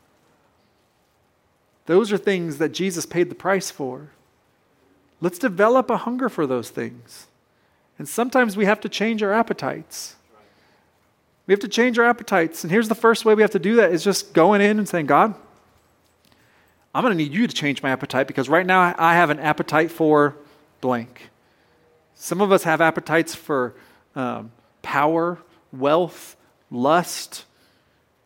Those 1.86 2.12
are 2.12 2.18
things 2.18 2.58
that 2.58 2.72
Jesus 2.72 3.06
paid 3.06 3.28
the 3.28 3.34
price 3.34 3.70
for. 3.70 4.10
Let's 5.20 5.38
develop 5.38 5.90
a 5.90 5.98
hunger 5.98 6.28
for 6.28 6.46
those 6.46 6.70
things. 6.70 7.26
And 7.98 8.08
sometimes 8.08 8.56
we 8.56 8.64
have 8.64 8.80
to 8.80 8.88
change 8.88 9.22
our 9.22 9.32
appetites. 9.32 10.16
We 11.46 11.52
have 11.52 11.60
to 11.60 11.68
change 11.68 11.98
our 11.98 12.04
appetites. 12.04 12.64
And 12.64 12.70
here's 12.70 12.88
the 12.88 12.94
first 12.94 13.24
way 13.24 13.34
we 13.34 13.42
have 13.42 13.50
to 13.52 13.58
do 13.58 13.76
that 13.76 13.92
is 13.92 14.02
just 14.02 14.32
going 14.32 14.60
in 14.60 14.78
and 14.78 14.88
saying, 14.88 15.06
God, 15.06 15.34
I'm 16.94 17.02
going 17.02 17.16
to 17.16 17.22
need 17.22 17.32
you 17.32 17.46
to 17.46 17.54
change 17.54 17.82
my 17.82 17.90
appetite 17.90 18.26
because 18.26 18.48
right 18.48 18.64
now 18.64 18.94
I 18.96 19.14
have 19.14 19.30
an 19.30 19.40
appetite 19.40 19.90
for 19.90 20.36
blank. 20.80 21.30
Some 22.14 22.40
of 22.40 22.52
us 22.52 22.62
have 22.64 22.80
appetites 22.80 23.34
for 23.34 23.74
um, 24.14 24.52
power, 24.82 25.38
wealth, 25.72 26.36
lust, 26.70 27.44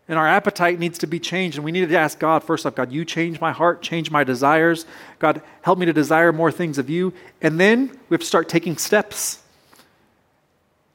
and 0.09 0.19
our 0.19 0.27
appetite 0.27 0.79
needs 0.79 0.99
to 0.99 1.07
be 1.07 1.21
changed. 1.21 1.59
And 1.59 1.65
we 1.65 1.71
need 1.71 1.89
to 1.89 1.97
ask 1.97 2.19
God 2.19 2.43
first 2.43 2.65
off, 2.65 2.75
God, 2.75 2.91
you 2.91 3.05
change 3.05 3.41
my 3.41 3.53
heart, 3.53 3.83
change 3.83 4.11
my 4.11 4.25
desires. 4.25 4.87
God, 5.19 5.43
help 5.61 5.79
me 5.79 5.87
to 5.87 5.93
desire 5.93 6.33
more 6.33 6.51
things 6.51 6.79
of 6.79 6.89
you. 6.89 7.13
And 7.43 7.61
then 7.61 7.91
we 8.09 8.15
have 8.15 8.21
to 8.21 8.27
start 8.27 8.49
taking 8.49 8.79
steps. 8.79 9.43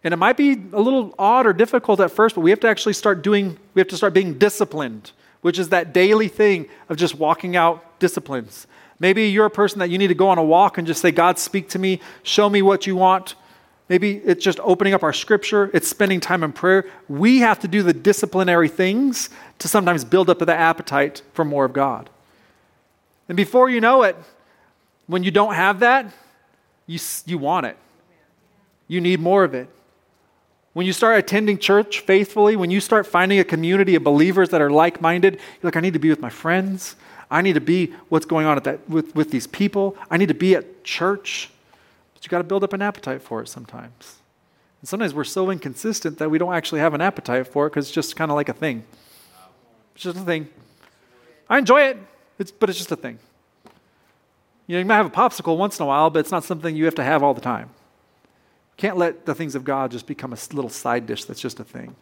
And 0.04 0.14
it 0.14 0.18
might 0.18 0.36
be 0.36 0.54
a 0.74 0.82
little 0.82 1.14
odd 1.18 1.46
or 1.46 1.54
difficult 1.54 2.00
at 2.00 2.12
first, 2.12 2.36
but 2.36 2.42
we 2.42 2.50
have 2.50 2.60
to 2.62 2.68
actually 2.68 2.94
start 2.94 3.22
doing, 3.22 3.58
we 3.76 3.80
have 3.80 3.88
to 3.90 3.98
start 3.98 4.14
being 4.14 4.38
disciplined, 4.38 5.12
which 5.42 5.60
is 5.60 5.70
that 5.70 5.94
daily 5.94 6.28
thing 6.28 6.68
of 6.90 6.98
just 6.98 7.16
walking 7.16 7.56
out 7.56 8.00
disciplines. 8.00 8.68
Maybe 9.00 9.30
you're 9.30 9.46
a 9.46 9.52
person 9.52 9.80
that 9.80 9.90
you 9.90 9.98
need 9.98 10.08
to 10.08 10.16
go 10.16 10.30
on 10.30 10.38
a 10.38 10.44
walk 10.44 10.78
and 10.78 10.88
just 10.88 11.02
say, 11.02 11.12
God, 11.12 11.38
speak 11.38 11.70
to 11.70 11.80
me, 11.80 12.02
show 12.24 12.50
me 12.50 12.62
what 12.62 12.88
you 12.88 12.96
want. 12.96 13.36
Maybe 13.94 14.18
it's 14.26 14.44
just 14.44 14.60
opening 14.64 14.96
up 14.96 15.04
our 15.04 15.14
scripture, 15.14 15.70
it's 15.72 15.88
spending 15.88 16.20
time 16.20 16.42
in 16.42 16.52
prayer. 16.52 16.86
We 17.08 17.42
have 17.42 17.60
to 17.60 17.68
do 17.68 17.84
the 17.84 17.94
disciplinary 17.94 18.68
things 18.68 19.30
to 19.60 19.68
sometimes 19.68 20.04
build 20.04 20.32
up 20.32 20.40
the 20.40 20.52
appetite 20.52 21.22
for 21.36 21.46
more 21.46 21.64
of 21.64 21.74
God. 21.74 22.10
And 23.30 23.36
before 23.38 23.70
you 23.70 23.80
know 23.80 24.02
it, 24.02 24.16
when 25.06 25.22
you 25.22 25.30
don't 25.30 25.54
have 25.54 25.82
that, 25.82 26.12
you, 26.88 26.98
you 27.28 27.38
want 27.38 27.68
it. 27.68 27.78
You 28.88 29.00
need 29.00 29.20
more 29.20 29.44
of 29.44 29.54
it. 29.54 29.70
When 30.74 30.88
you 30.88 30.92
start 30.92 31.20
attending 31.20 31.60
church 31.60 32.00
faithfully, 32.00 32.56
when 32.56 32.72
you 32.72 32.80
start 32.80 33.06
finding 33.06 33.38
a 33.38 33.44
community 33.44 33.94
of 33.94 34.04
believers 34.04 34.50
that 34.50 34.60
are 34.60 34.72
like 34.72 35.02
minded, 35.02 35.36
you're 35.36 35.68
like, 35.68 35.78
I 35.78 35.82
need 35.82 35.94
to 35.94 36.00
be 36.00 36.10
with 36.10 36.20
my 36.20 36.32
friends. 36.32 36.96
I 37.30 37.44
need 37.44 37.54
to 37.54 37.62
be 37.62 37.94
what's 38.10 38.26
going 38.26 38.48
on 38.48 38.58
at 38.58 38.64
that, 38.64 38.90
with, 38.90 39.16
with 39.16 39.30
these 39.30 39.46
people. 39.46 39.96
I 40.10 40.18
need 40.18 40.30
to 40.30 40.34
be 40.34 40.56
at 40.56 40.84
church. 40.84 41.52
But 42.24 42.28
you 42.28 42.38
got 42.38 42.38
to 42.38 42.46
build 42.46 42.64
up 42.64 42.72
an 42.72 42.82
appetite 42.82 43.22
for 43.22 43.42
it 43.42 43.50
sometimes. 43.50 44.20
And 44.80 44.88
sometimes 44.88 45.14
we're 45.14 45.26
so 45.26 45.52
inconsistent 45.52 46.20
that 46.20 46.32
we 46.32 46.38
don't 46.38 46.54
actually 46.54 46.80
have 46.80 46.94
an 46.94 47.02
appetite 47.02 47.48
for 47.48 47.68
it 47.68 47.72
because 47.72 47.88
it's 47.88 47.94
just 47.94 48.16
kind 48.16 48.32
of 48.32 48.36
like 48.36 48.48
a 48.48 48.54
thing. 48.54 48.86
It's 49.94 50.06
just 50.06 50.18
a 50.18 50.22
thing. 50.22 50.48
I 51.50 51.58
enjoy 51.58 51.82
it, 51.82 51.98
it's, 52.40 52.50
but 52.50 52.70
it's 52.70 52.80
just 52.80 52.94
a 52.94 52.96
thing. 52.96 53.20
You, 54.68 54.76
know, 54.76 54.80
you 54.80 54.86
might 54.86 54.96
have 54.96 55.06
a 55.06 55.10
popsicle 55.10 55.58
once 55.58 55.78
in 55.80 55.84
a 55.84 55.86
while, 55.86 56.10
but 56.10 56.20
it's 56.20 56.32
not 56.32 56.46
something 56.46 56.74
you 56.78 56.86
have 56.86 56.96
to 56.96 57.04
have 57.04 57.24
all 57.24 57.34
the 57.34 57.42
time. 57.42 57.72
Can't 58.78 58.96
let 58.96 59.26
the 59.26 59.36
things 59.36 59.54
of 59.54 59.66
God 59.66 59.92
just 59.92 60.08
become 60.08 60.32
a 60.32 60.38
little 60.54 60.70
side 60.70 61.06
dish 61.06 61.26
that's 61.26 61.42
just 61.42 61.60
a 61.60 61.66
thing. 61.66 61.94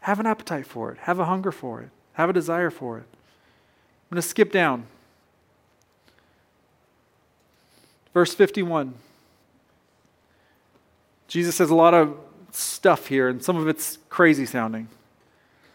Have 0.00 0.20
an 0.20 0.26
appetite 0.26 0.66
for 0.66 0.92
it, 0.92 0.98
have 0.98 1.18
a 1.18 1.24
hunger 1.24 1.50
for 1.50 1.80
it, 1.80 1.88
have 2.12 2.28
a 2.28 2.34
desire 2.34 2.68
for 2.68 2.98
it. 2.98 3.04
I'm 3.10 4.16
going 4.16 4.22
to 4.22 4.28
skip 4.28 4.52
down. 4.52 4.84
Verse 8.12 8.34
51. 8.34 8.92
Jesus 11.30 11.54
says 11.54 11.70
a 11.70 11.76
lot 11.76 11.94
of 11.94 12.18
stuff 12.50 13.06
here, 13.06 13.28
and 13.28 13.40
some 13.40 13.56
of 13.56 13.68
it's 13.68 13.98
crazy 14.08 14.44
sounding. 14.44 14.88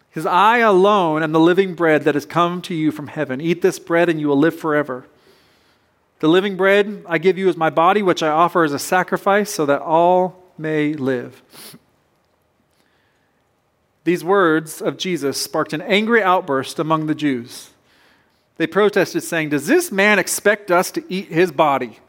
His 0.09 0.25
I 0.25 0.57
alone 0.57 1.23
am 1.23 1.31
the 1.31 1.39
living 1.39 1.75
bread 1.75 2.03
that 2.03 2.13
has 2.13 2.25
come 2.25 2.61
to 2.63 2.75
you 2.75 2.91
from 2.91 3.07
heaven. 3.07 3.39
Eat 3.39 3.61
this 3.61 3.79
bread, 3.79 4.09
and 4.09 4.19
you 4.19 4.27
will 4.27 4.37
live 4.37 4.59
forever. 4.59 5.05
The 6.19 6.27
living 6.27 6.57
bread 6.57 7.05
I 7.07 7.19
give 7.19 7.37
you 7.37 7.47
is 7.47 7.55
my 7.55 7.69
body, 7.69 8.01
which 8.01 8.21
I 8.21 8.27
offer 8.27 8.65
as 8.65 8.73
a 8.73 8.79
sacrifice 8.79 9.49
so 9.49 9.65
that 9.65 9.81
all 9.81 10.43
may 10.57 10.93
live. 10.93 11.41
These 14.03 14.25
words 14.25 14.81
of 14.81 14.97
Jesus 14.97 15.41
sparked 15.41 15.71
an 15.71 15.81
angry 15.81 16.21
outburst 16.21 16.79
among 16.79 17.07
the 17.07 17.15
Jews. 17.15 17.69
They 18.57 18.67
protested, 18.67 19.23
saying, 19.23 19.49
Does 19.49 19.67
this 19.67 19.89
man 19.89 20.19
expect 20.19 20.69
us 20.69 20.91
to 20.91 21.03
eat 21.07 21.29
his 21.29 21.53
body? 21.53 21.99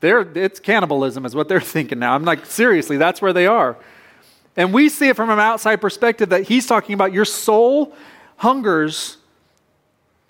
They're, 0.00 0.20
it's 0.20 0.60
cannibalism, 0.60 1.26
is 1.26 1.34
what 1.34 1.48
they're 1.48 1.60
thinking 1.76 1.98
now. 1.98 2.14
I'm 2.14 2.24
like, 2.24 2.46
seriously, 2.46 2.96
that's 2.96 3.20
where 3.20 3.32
they 3.32 3.46
are. 3.46 3.76
And 4.56 4.72
we 4.72 4.88
see 4.88 5.08
it 5.08 5.16
from 5.16 5.30
an 5.30 5.38
outside 5.38 5.80
perspective 5.80 6.30
that 6.30 6.44
he's 6.44 6.66
talking 6.66 6.94
about 6.94 7.12
your 7.12 7.24
soul 7.24 7.94
hungers 8.36 9.16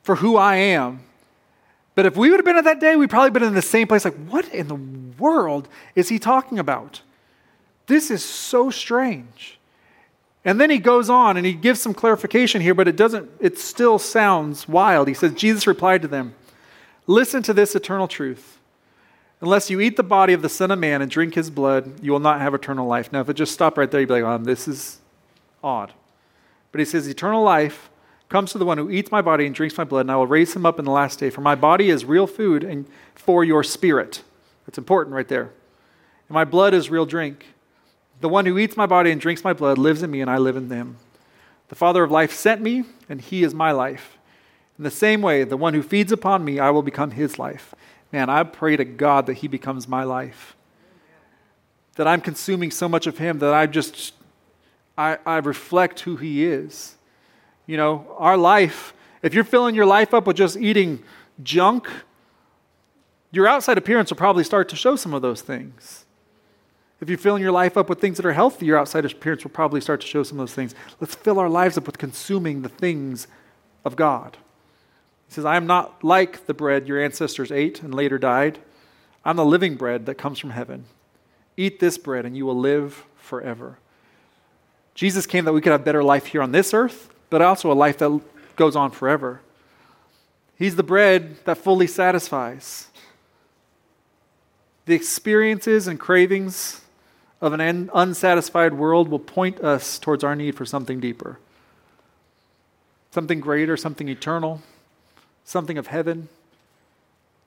for 0.02 0.16
who 0.16 0.36
I 0.36 0.56
am. 0.56 1.00
But 1.94 2.06
if 2.06 2.16
we 2.16 2.30
would 2.30 2.38
have 2.38 2.44
been 2.44 2.56
at 2.56 2.64
that 2.64 2.78
day, 2.78 2.94
we'd 2.94 3.10
probably 3.10 3.30
been 3.30 3.42
in 3.42 3.54
the 3.54 3.62
same 3.62 3.88
place 3.88 4.04
like, 4.04 4.16
what 4.28 4.48
in 4.54 4.68
the 4.68 4.78
world 5.20 5.68
is 5.94 6.08
he 6.08 6.18
talking 6.18 6.58
about? 6.58 7.00
This 7.86 8.10
is 8.10 8.22
so 8.22 8.70
strange. 8.70 9.58
And 10.44 10.60
then 10.60 10.70
he 10.70 10.78
goes 10.78 11.10
on 11.10 11.36
and 11.36 11.44
he 11.44 11.54
gives 11.54 11.80
some 11.80 11.94
clarification 11.94 12.60
here, 12.60 12.74
but 12.74 12.86
it 12.86 12.96
doesn't, 12.96 13.30
it 13.40 13.58
still 13.58 13.98
sounds 13.98 14.68
wild. 14.68 15.08
He 15.08 15.14
says, 15.14 15.34
Jesus 15.34 15.66
replied 15.66 16.02
to 16.02 16.08
them, 16.08 16.34
Listen 17.06 17.42
to 17.42 17.54
this 17.54 17.74
eternal 17.74 18.06
truth. 18.06 18.57
Unless 19.40 19.70
you 19.70 19.80
eat 19.80 19.96
the 19.96 20.02
body 20.02 20.32
of 20.32 20.42
the 20.42 20.48
Son 20.48 20.70
of 20.70 20.78
Man 20.78 21.00
and 21.00 21.10
drink 21.10 21.34
his 21.34 21.48
blood, 21.48 22.02
you 22.02 22.10
will 22.10 22.18
not 22.18 22.40
have 22.40 22.54
eternal 22.54 22.86
life. 22.86 23.12
Now, 23.12 23.20
if 23.20 23.28
it 23.28 23.34
just 23.34 23.52
stopped 23.52 23.78
right 23.78 23.90
there, 23.90 24.00
you'd 24.00 24.08
be 24.08 24.14
like, 24.14 24.24
oh, 24.24 24.38
this 24.42 24.66
is 24.66 24.98
odd. 25.62 25.92
But 26.72 26.80
he 26.80 26.84
says, 26.84 27.06
Eternal 27.06 27.42
life 27.42 27.88
comes 28.28 28.52
to 28.52 28.58
the 28.58 28.64
one 28.64 28.78
who 28.78 28.90
eats 28.90 29.10
my 29.10 29.22
body 29.22 29.46
and 29.46 29.54
drinks 29.54 29.78
my 29.78 29.84
blood, 29.84 30.02
and 30.02 30.10
I 30.10 30.16
will 30.16 30.26
raise 30.26 30.54
him 30.54 30.66
up 30.66 30.78
in 30.78 30.84
the 30.84 30.90
last 30.90 31.18
day. 31.18 31.30
For 31.30 31.40
my 31.40 31.54
body 31.54 31.88
is 31.88 32.04
real 32.04 32.26
food 32.26 32.64
and 32.64 32.86
for 33.14 33.44
your 33.44 33.62
spirit. 33.62 34.22
That's 34.66 34.76
important 34.76 35.14
right 35.14 35.28
there. 35.28 35.52
And 36.28 36.34
my 36.34 36.44
blood 36.44 36.74
is 36.74 36.90
real 36.90 37.06
drink. 37.06 37.46
The 38.20 38.28
one 38.28 38.44
who 38.44 38.58
eats 38.58 38.76
my 38.76 38.86
body 38.86 39.12
and 39.12 39.20
drinks 39.20 39.44
my 39.44 39.52
blood 39.52 39.78
lives 39.78 40.02
in 40.02 40.10
me, 40.10 40.20
and 40.20 40.30
I 40.30 40.38
live 40.38 40.56
in 40.56 40.68
them. 40.68 40.96
The 41.68 41.76
Father 41.76 42.02
of 42.02 42.10
life 42.10 42.32
sent 42.32 42.60
me, 42.60 42.84
and 43.08 43.20
he 43.20 43.44
is 43.44 43.54
my 43.54 43.70
life. 43.70 44.18
In 44.76 44.84
the 44.84 44.90
same 44.90 45.22
way, 45.22 45.44
the 45.44 45.56
one 45.56 45.74
who 45.74 45.82
feeds 45.82 46.12
upon 46.12 46.44
me, 46.44 46.58
I 46.58 46.70
will 46.70 46.82
become 46.82 47.12
his 47.12 47.38
life 47.38 47.74
man, 48.12 48.30
I 48.30 48.42
pray 48.42 48.76
to 48.76 48.84
God 48.84 49.26
that 49.26 49.34
He 49.34 49.48
becomes 49.48 49.88
my 49.88 50.04
life. 50.04 50.56
That 51.96 52.06
I'm 52.06 52.20
consuming 52.20 52.70
so 52.70 52.88
much 52.88 53.06
of 53.06 53.18
Him 53.18 53.38
that 53.40 53.52
I 53.52 53.66
just, 53.66 54.14
I, 54.96 55.18
I 55.26 55.38
reflect 55.38 56.00
who 56.00 56.16
He 56.16 56.44
is. 56.44 56.96
You 57.66 57.76
know, 57.76 58.06
our 58.18 58.36
life, 58.36 58.94
if 59.22 59.34
you're 59.34 59.44
filling 59.44 59.74
your 59.74 59.86
life 59.86 60.14
up 60.14 60.26
with 60.26 60.36
just 60.36 60.56
eating 60.56 61.02
junk, 61.42 61.88
your 63.30 63.46
outside 63.46 63.76
appearance 63.76 64.10
will 64.10 64.16
probably 64.16 64.44
start 64.44 64.68
to 64.70 64.76
show 64.76 64.96
some 64.96 65.12
of 65.12 65.22
those 65.22 65.42
things. 65.42 66.06
If 67.00 67.08
you're 67.08 67.18
filling 67.18 67.42
your 67.42 67.52
life 67.52 67.76
up 67.76 67.88
with 67.88 68.00
things 68.00 68.16
that 68.16 68.26
are 68.26 68.32
healthy, 68.32 68.66
your 68.66 68.78
outside 68.78 69.04
appearance 69.04 69.44
will 69.44 69.52
probably 69.52 69.80
start 69.80 70.00
to 70.00 70.06
show 70.06 70.22
some 70.22 70.40
of 70.40 70.48
those 70.48 70.54
things. 70.54 70.74
Let's 71.00 71.14
fill 71.14 71.38
our 71.38 71.48
lives 71.48 71.78
up 71.78 71.86
with 71.86 71.98
consuming 71.98 72.62
the 72.62 72.68
things 72.68 73.28
of 73.84 73.94
God. 73.94 74.36
He 75.28 75.34
says, 75.34 75.44
I 75.44 75.56
am 75.56 75.66
not 75.66 76.02
like 76.02 76.46
the 76.46 76.54
bread 76.54 76.88
your 76.88 77.00
ancestors 77.00 77.52
ate 77.52 77.82
and 77.82 77.94
later 77.94 78.18
died. 78.18 78.58
I'm 79.24 79.36
the 79.36 79.44
living 79.44 79.76
bread 79.76 80.06
that 80.06 80.16
comes 80.16 80.38
from 80.38 80.50
heaven. 80.50 80.86
Eat 81.56 81.80
this 81.80 81.98
bread 81.98 82.24
and 82.24 82.36
you 82.36 82.46
will 82.46 82.58
live 82.58 83.04
forever. 83.16 83.78
Jesus 84.94 85.26
came 85.26 85.44
that 85.44 85.52
we 85.52 85.60
could 85.60 85.72
have 85.72 85.84
better 85.84 86.02
life 86.02 86.26
here 86.26 86.42
on 86.42 86.52
this 86.52 86.74
earth, 86.74 87.10
but 87.30 87.42
also 87.42 87.70
a 87.70 87.74
life 87.74 87.98
that 87.98 88.20
goes 88.56 88.74
on 88.74 88.90
forever. 88.90 89.40
He's 90.56 90.76
the 90.76 90.82
bread 90.82 91.36
that 91.44 91.58
fully 91.58 91.86
satisfies. 91.86 92.88
The 94.86 94.94
experiences 94.94 95.86
and 95.86 96.00
cravings 96.00 96.80
of 97.40 97.52
an 97.52 97.90
unsatisfied 97.94 98.74
world 98.74 99.08
will 99.08 99.20
point 99.20 99.60
us 99.60 99.98
towards 99.98 100.24
our 100.24 100.34
need 100.34 100.56
for 100.56 100.64
something 100.64 100.98
deeper. 100.98 101.38
something 103.10 103.40
greater, 103.40 103.76
something 103.76 104.08
eternal, 104.08 104.62
something 105.48 105.78
of 105.78 105.86
heaven. 105.86 106.28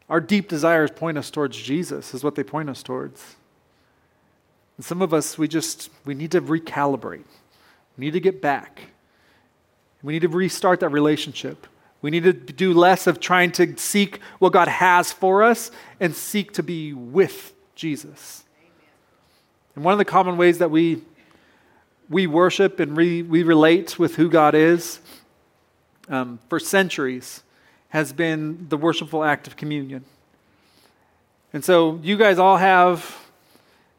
Our 0.09 0.19
deep 0.19 0.49
desires 0.49 0.89
point 0.89 1.19
us 1.19 1.29
towards 1.29 1.55
Jesus, 1.55 2.15
is 2.15 2.23
what 2.23 2.33
they 2.33 2.43
point 2.43 2.67
us 2.67 2.81
towards. 2.81 3.35
And 4.77 4.83
some 4.83 5.03
of 5.03 5.13
us, 5.13 5.37
we 5.37 5.47
just, 5.47 5.91
we 6.03 6.15
need 6.15 6.31
to 6.31 6.41
recalibrate. 6.41 7.25
We 7.97 8.05
need 8.05 8.13
to 8.13 8.19
get 8.19 8.41
back. 8.41 8.81
We 10.01 10.13
need 10.13 10.23
to 10.23 10.29
restart 10.29 10.79
that 10.79 10.89
relationship. 10.89 11.67
We 12.01 12.09
need 12.09 12.23
to 12.23 12.33
do 12.33 12.73
less 12.73 13.05
of 13.05 13.19
trying 13.19 13.51
to 13.53 13.77
seek 13.77 14.19
what 14.39 14.51
God 14.51 14.67
has 14.67 15.11
for 15.11 15.43
us 15.43 15.69
and 15.99 16.15
seek 16.15 16.53
to 16.53 16.63
be 16.63 16.93
with 16.93 17.53
Jesus. 17.75 18.43
And 19.75 19.85
one 19.85 19.91
of 19.91 19.99
the 19.99 20.05
common 20.05 20.37
ways 20.37 20.57
that 20.57 20.71
we, 20.71 21.03
we 22.09 22.25
worship 22.25 22.79
and 22.79 22.97
re, 22.97 23.21
we 23.21 23.43
relate 23.43 23.99
with 23.99 24.15
who 24.15 24.27
God 24.27 24.55
is 24.55 24.99
um, 26.09 26.39
for 26.49 26.59
centuries 26.59 27.43
has 27.91 28.11
been 28.11 28.67
the 28.69 28.77
worshipful 28.77 29.23
act 29.23 29.47
of 29.47 29.55
communion. 29.55 30.03
And 31.53 31.63
so 31.63 31.99
you 32.01 32.17
guys 32.17 32.39
all 32.39 32.57
have, 32.57 33.17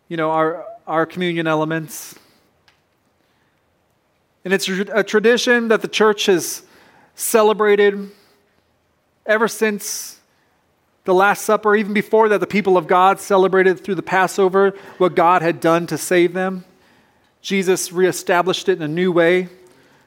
you 0.09 0.16
know, 0.16 0.31
our, 0.31 0.66
our 0.87 1.07
communion 1.07 1.46
elements. 1.46 2.14
And 4.44 4.52
it's 4.52 4.68
a 4.68 5.05
tradition 5.05 5.68
that 5.68 5.83
the 5.83 5.88
church 5.88 6.26
has 6.26 6.62
celebrated 7.14 8.11
ever 9.26 9.46
since 9.46 10.18
the 11.05 11.12
Last 11.14 11.44
Supper, 11.44 11.76
even 11.76 11.92
before 11.92 12.28
that, 12.31 12.40
the 12.40 12.46
people 12.46 12.76
of 12.78 12.87
God 12.87 13.20
celebrated 13.20 13.81
through 13.81 13.96
the 13.96 14.02
Passover 14.02 14.74
what 14.98 15.14
God 15.14 15.42
had 15.42 15.61
done 15.61 15.87
to 15.88 15.98
save 15.98 16.33
them. 16.33 16.64
Jesus 17.42 17.92
reestablished 17.92 18.68
it 18.68 18.78
in 18.78 18.83
a 18.83 18.88
new 18.88 19.12
way, 19.12 19.48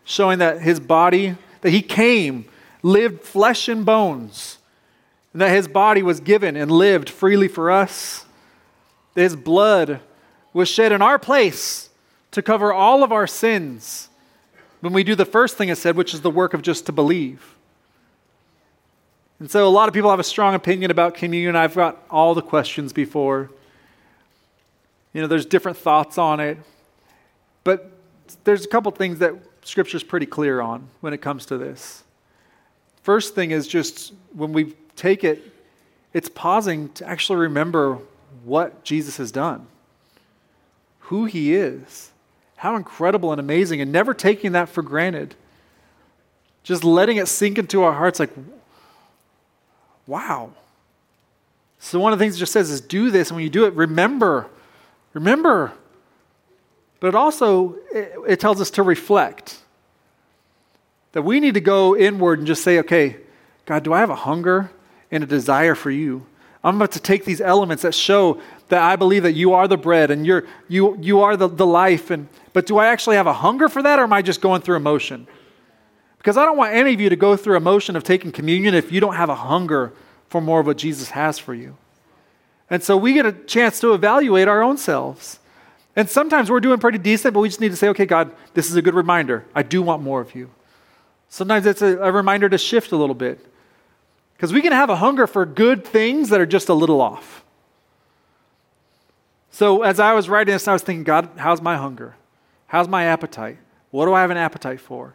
showing 0.05 0.39
that 0.39 0.61
his 0.61 0.79
body, 0.79 1.35
that 1.61 1.69
he 1.69 1.81
came, 1.81 2.45
lived 2.85 3.23
flesh 3.23 3.67
and 3.67 3.83
bones, 3.83 4.59
and 5.33 5.41
that 5.41 5.49
his 5.49 5.67
body 5.67 6.03
was 6.03 6.19
given 6.19 6.55
and 6.55 6.69
lived 6.69 7.09
freely 7.09 7.47
for 7.47 7.71
us. 7.71 8.25
His 9.15 9.35
blood 9.35 10.01
was 10.53 10.69
shed 10.69 10.91
in 10.91 11.01
our 11.01 11.17
place 11.17 11.89
to 12.29 12.43
cover 12.43 12.71
all 12.71 13.03
of 13.03 13.11
our 13.11 13.25
sins 13.25 14.09
when 14.81 14.93
we 14.93 15.03
do 15.03 15.15
the 15.15 15.25
first 15.25 15.57
thing 15.57 15.69
it 15.69 15.79
said, 15.79 15.95
which 15.95 16.13
is 16.13 16.21
the 16.21 16.29
work 16.29 16.53
of 16.53 16.61
just 16.61 16.85
to 16.85 16.91
believe. 16.91 17.55
And 19.39 19.49
so 19.49 19.67
a 19.67 19.69
lot 19.69 19.87
of 19.87 19.95
people 19.95 20.11
have 20.11 20.19
a 20.19 20.23
strong 20.23 20.53
opinion 20.53 20.91
about 20.91 21.15
communion. 21.15 21.55
I've 21.55 21.73
got 21.73 22.03
all 22.11 22.35
the 22.35 22.43
questions 22.43 22.93
before. 22.93 23.49
You 25.11 25.21
know, 25.21 25.27
there's 25.27 25.47
different 25.47 25.77
thoughts 25.77 26.19
on 26.19 26.39
it. 26.39 26.59
But 27.63 27.89
there's 28.43 28.63
a 28.63 28.67
couple 28.67 28.91
things 28.91 29.17
that 29.19 29.33
Scripture's 29.63 30.03
pretty 30.03 30.27
clear 30.27 30.61
on 30.61 30.87
when 31.01 31.13
it 31.13 31.21
comes 31.23 31.47
to 31.47 31.57
this. 31.57 32.03
First 33.05 33.35
thing 33.35 33.51
is 33.51 33.67
just 33.67 34.13
when 34.33 34.51
we 34.51 34.73
take 34.95 35.23
it, 35.23 35.53
it's 36.11 36.27
pausing 36.27 36.89
to 36.93 37.07
actually 37.07 37.37
remember 37.37 37.99
what 38.43 38.83
Jesus 38.83 39.17
has 39.17 39.31
done, 39.31 39.67
who 41.01 41.25
he 41.25 41.53
is, 41.53 42.09
how 42.55 42.75
incredible 42.75 43.31
and 43.31 43.39
amazing, 43.39 43.79
and 43.79 43.91
never 43.91 44.15
taking 44.15 44.53
that 44.53 44.69
for 44.69 44.81
granted. 44.81 45.35
Just 46.63 46.83
letting 46.83 47.17
it 47.17 47.27
sink 47.27 47.59
into 47.59 47.83
our 47.83 47.93
hearts 47.93 48.19
like, 48.19 48.31
wow. 50.07 50.49
So, 51.77 51.99
one 51.99 52.11
of 52.11 52.17
the 52.17 52.25
things 52.25 52.37
it 52.37 52.39
just 52.39 52.53
says 52.53 52.71
is 52.71 52.81
do 52.81 53.11
this, 53.11 53.29
and 53.29 53.35
when 53.35 53.43
you 53.43 53.51
do 53.51 53.65
it, 53.65 53.75
remember. 53.75 54.47
Remember. 55.13 55.73
But 56.99 57.09
it 57.09 57.15
also 57.15 57.75
it, 57.93 58.15
it 58.27 58.39
tells 58.39 58.59
us 58.59 58.71
to 58.71 58.81
reflect. 58.81 59.59
That 61.15 61.21
we 61.21 61.39
need 61.39 61.53
to 61.53 61.61
go 61.61 61.95
inward 61.95 62.39
and 62.39 62.45
just 62.45 62.61
say, 62.61 62.77
okay, 62.79 63.15
God, 63.65 63.83
do 63.83 63.93
I 63.93 63.99
have 64.01 64.09
a 64.09 64.15
hunger 64.15 64.69
and 65.09 65.23
a 65.23 65.25
desire 65.25 65.73
for 65.73 65.89
you? 65.89 66.25
I'm 66.61 66.75
about 66.75 66.91
to 66.91 66.99
take 66.99 67.23
these 67.23 67.39
elements 67.39 67.83
that 67.83 67.95
show 67.95 68.41
that 68.67 68.81
I 68.81 68.97
believe 68.97 69.23
that 69.23 69.31
you 69.31 69.53
are 69.53 69.65
the 69.65 69.77
bread 69.77 70.11
and 70.11 70.25
you're, 70.25 70.45
you, 70.67 70.97
you 70.99 71.21
are 71.21 71.37
the, 71.37 71.47
the 71.47 71.65
life. 71.65 72.11
And, 72.11 72.27
but 72.51 72.65
do 72.65 72.79
I 72.79 72.87
actually 72.87 73.15
have 73.15 73.27
a 73.27 73.33
hunger 73.33 73.69
for 73.69 73.81
that 73.81 73.97
or 73.97 74.03
am 74.03 74.11
I 74.11 74.21
just 74.21 74.41
going 74.41 74.61
through 74.61 74.75
emotion? 74.75 75.25
Because 76.17 76.35
I 76.35 76.43
don't 76.43 76.57
want 76.57 76.73
any 76.73 76.93
of 76.93 76.99
you 76.99 77.07
to 77.07 77.15
go 77.15 77.37
through 77.37 77.55
emotion 77.55 77.95
of 77.95 78.03
taking 78.03 78.33
communion 78.33 78.75
if 78.75 78.91
you 78.91 78.99
don't 78.99 79.15
have 79.15 79.29
a 79.29 79.35
hunger 79.35 79.93
for 80.27 80.41
more 80.41 80.59
of 80.59 80.65
what 80.65 80.75
Jesus 80.75 81.11
has 81.11 81.39
for 81.39 81.53
you. 81.53 81.77
And 82.69 82.83
so 82.83 82.97
we 82.97 83.13
get 83.13 83.25
a 83.25 83.31
chance 83.31 83.79
to 83.79 83.93
evaluate 83.93 84.49
our 84.49 84.61
own 84.61 84.77
selves. 84.77 85.39
And 85.95 86.09
sometimes 86.09 86.51
we're 86.51 86.59
doing 86.59 86.79
pretty 86.79 86.97
decent, 86.97 87.33
but 87.33 87.39
we 87.39 87.47
just 87.47 87.61
need 87.61 87.71
to 87.71 87.77
say, 87.77 87.87
okay, 87.87 88.05
God, 88.05 88.35
this 88.53 88.69
is 88.69 88.75
a 88.75 88.81
good 88.81 88.95
reminder. 88.95 89.45
I 89.55 89.63
do 89.63 89.81
want 89.81 90.01
more 90.01 90.19
of 90.19 90.35
you. 90.35 90.49
Sometimes 91.35 91.65
it's 91.65 91.81
a, 91.81 91.97
a 91.97 92.13
reminder 92.13 92.47
to 92.47 92.57
shift 92.57 92.93
a 92.93 92.95
little 92.95 93.13
bit. 93.13 93.45
Because 94.37 94.53
we 94.53 94.61
can 94.61 94.71
have 94.71 94.89
a 94.89 94.95
hunger 94.95 95.27
for 95.27 95.45
good 95.45 95.83
things 95.83 96.29
that 96.29 96.39
are 96.39 96.45
just 96.45 96.69
a 96.69 96.73
little 96.73 97.01
off. 97.01 97.43
So 99.51 99.83
as 99.83 99.99
I 99.99 100.13
was 100.13 100.29
writing 100.29 100.53
this, 100.53 100.65
I 100.65 100.71
was 100.71 100.81
thinking, 100.81 101.03
God, 101.03 101.27
how's 101.35 101.61
my 101.61 101.75
hunger? 101.75 102.15
How's 102.67 102.87
my 102.87 103.03
appetite? 103.03 103.57
What 103.91 104.05
do 104.05 104.13
I 104.13 104.21
have 104.21 104.31
an 104.31 104.37
appetite 104.37 104.79
for? 104.79 105.13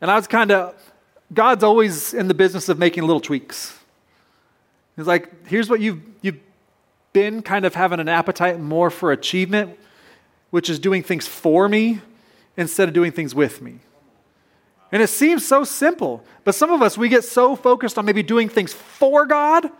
And 0.00 0.12
I 0.12 0.14
was 0.14 0.28
kind 0.28 0.52
of, 0.52 0.76
God's 1.34 1.64
always 1.64 2.14
in 2.14 2.28
the 2.28 2.34
business 2.34 2.68
of 2.68 2.78
making 2.78 3.02
little 3.02 3.20
tweaks. 3.20 3.76
He's 4.94 5.08
like, 5.08 5.48
here's 5.48 5.68
what 5.68 5.80
you've, 5.80 6.02
you've 6.20 6.38
been 7.12 7.42
kind 7.42 7.64
of 7.64 7.74
having 7.74 7.98
an 7.98 8.08
appetite 8.08 8.60
more 8.60 8.90
for 8.90 9.10
achievement, 9.10 9.76
which 10.50 10.70
is 10.70 10.78
doing 10.78 11.02
things 11.02 11.26
for 11.26 11.68
me 11.68 12.00
instead 12.56 12.86
of 12.86 12.94
doing 12.94 13.10
things 13.10 13.34
with 13.34 13.60
me. 13.60 13.80
And 14.92 15.02
it 15.02 15.08
seems 15.08 15.46
so 15.46 15.64
simple, 15.64 16.22
but 16.44 16.54
some 16.54 16.70
of 16.70 16.82
us, 16.82 16.98
we 16.98 17.08
get 17.08 17.24
so 17.24 17.56
focused 17.56 17.96
on 17.96 18.04
maybe 18.04 18.22
doing 18.22 18.50
things 18.50 18.74
for 18.74 19.24
God 19.24 19.70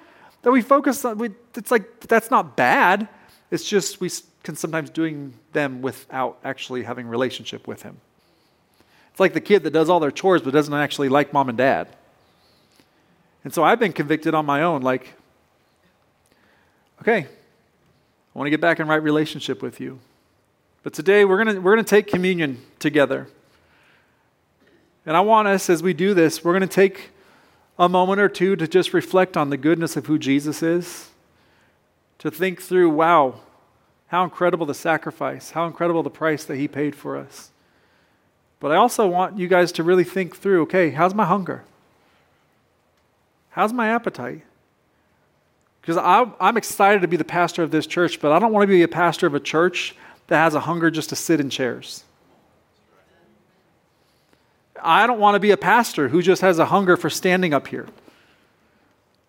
that 0.41 0.51
we 0.51 0.63
focus 0.63 1.05
on, 1.05 1.19
we, 1.19 1.31
it's 1.55 1.71
like, 1.71 2.01
that's 2.01 2.31
not 2.31 2.57
bad. 2.57 3.09
It's 3.51 3.65
just 3.65 4.01
we 4.01 4.11
can 4.43 4.57
sometimes 4.57 4.89
doing 4.89 5.35
them 5.53 5.83
without 5.83 6.39
actually 6.43 6.83
having 6.83 7.07
relationship 7.07 7.69
with 7.69 7.83
Him. 7.83 7.99
It's 9.11 9.21
like 9.21 9.35
the 9.35 9.41
kid 9.41 9.63
that 9.65 9.73
does 9.73 9.91
all 9.91 10.01
their 10.01 10.11
chores 10.11 10.41
but 10.41 10.53
doesn't 10.53 10.73
actually 10.73 11.11
like 11.11 11.35
mom 11.35 11.51
and 11.51 11.59
dad. 11.59 11.89
And 13.45 13.53
so 13.53 13.63
I've 13.63 13.79
been 13.79 13.93
convicted 13.93 14.35
on 14.35 14.47
my 14.47 14.63
own 14.63 14.81
like, 14.81 15.13
okay, 17.03 17.27
I 17.27 18.39
want 18.39 18.47
to 18.47 18.51
get 18.51 18.61
back 18.61 18.81
in 18.81 18.89
right 18.89 19.03
relationship 19.03 19.61
with 19.61 19.79
you. 19.79 20.01
But 20.83 20.95
today 20.95 21.25
we're 21.25 21.43
going 21.45 21.57
to, 21.57 21.61
we're 21.61 21.75
going 21.75 21.85
to 21.85 21.91
take 21.91 22.07
communion 22.07 22.63
together. 22.79 23.29
And 25.05 25.17
I 25.17 25.21
want 25.21 25.49
us, 25.49 25.69
as 25.69 25.83
we 25.83 25.95
do 25.95 26.15
this, 26.15 26.45
we're 26.45 26.53
going 26.53 26.69
to 26.69 26.75
take 26.75 27.11
a 27.79 27.89
moment 27.89 28.21
or 28.21 28.29
two 28.29 28.55
to 28.57 28.69
just 28.69 28.95
reflect 28.95 29.37
on 29.37 29.51
the 29.51 29.57
goodness 29.57 29.97
of 29.97 30.07
who 30.07 30.19
Jesus 30.19 30.63
is, 30.63 31.11
to 32.19 32.31
think 32.31 32.63
through, 32.63 32.91
wow, 32.91 33.41
how 34.09 34.23
incredible 34.23 34.67
the 34.67 34.75
sacrifice, 34.75 35.51
how 35.51 35.67
incredible 35.67 36.03
the 36.03 36.11
price 36.11 36.45
that 36.45 36.57
he 36.57 36.69
paid 36.69 36.95
for 36.95 37.17
us. 37.17 37.51
But 38.61 38.71
I 38.71 38.77
also 38.77 39.09
want 39.09 39.39
you 39.39 39.49
guys 39.49 39.73
to 39.73 39.83
really 39.83 40.05
think 40.05 40.37
through 40.37 40.63
okay, 40.63 40.91
how's 40.91 41.15
my 41.15 41.25
hunger? 41.25 41.65
How's 43.51 43.73
my 43.73 43.89
appetite? 43.89 44.43
Because 45.81 45.97
I'm 45.99 46.57
excited 46.57 47.03
to 47.03 47.09
be 47.09 47.17
the 47.17 47.25
pastor 47.25 47.65
of 47.65 47.73
this 47.73 47.89
church, 47.89 48.21
but 48.21 48.31
I 48.31 48.39
don't 48.39 48.53
want 48.53 48.63
to 48.63 48.69
be 48.69 48.83
a 48.83 48.89
pastor 48.89 49.27
of 49.27 49.35
a 49.35 49.41
church 49.41 49.97
that 50.29 50.37
has 50.37 50.55
a 50.55 50.61
hunger 50.61 50.93
just 50.93 51.09
to 51.09 51.17
sit 51.17 51.41
in 51.41 51.51
chairs. 51.51 52.05
I 54.83 55.07
don't 55.07 55.21
want 55.21 55.37
to 55.37 55.41
be 55.41 55.53
a 55.53 55.57
pastor 55.57 56.09
who 56.09 56.23
just 56.23 56.43
has 56.43 56.59
a 56.59 56.67
hunger 56.67 56.97
for 56.97 57.09
standing 57.09 57.55
up 57.55 57.69
here. 57.69 57.87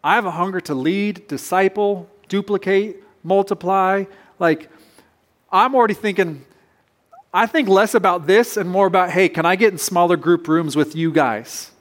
I 0.04 0.16
have 0.16 0.26
a 0.26 0.32
hunger 0.32 0.60
to 0.62 0.74
lead, 0.74 1.28
disciple, 1.28 2.10
duplicate, 2.28 3.04
multiply. 3.24 4.06
Like, 4.40 4.70
I'm 5.52 5.76
already 5.76 5.94
thinking, 5.94 6.44
I 7.34 7.46
think 7.46 7.70
less 7.70 7.94
about 7.94 8.28
this 8.28 8.58
and 8.58 8.70
more 8.70 8.88
about, 8.88 9.12
hey, 9.12 9.30
can 9.30 9.46
I 9.46 9.56
get 9.56 9.72
in 9.72 9.78
smaller 9.78 10.18
group 10.18 10.48
rooms 10.48 10.76
with 10.76 10.96
you 10.96 11.12
guys? 11.12 11.72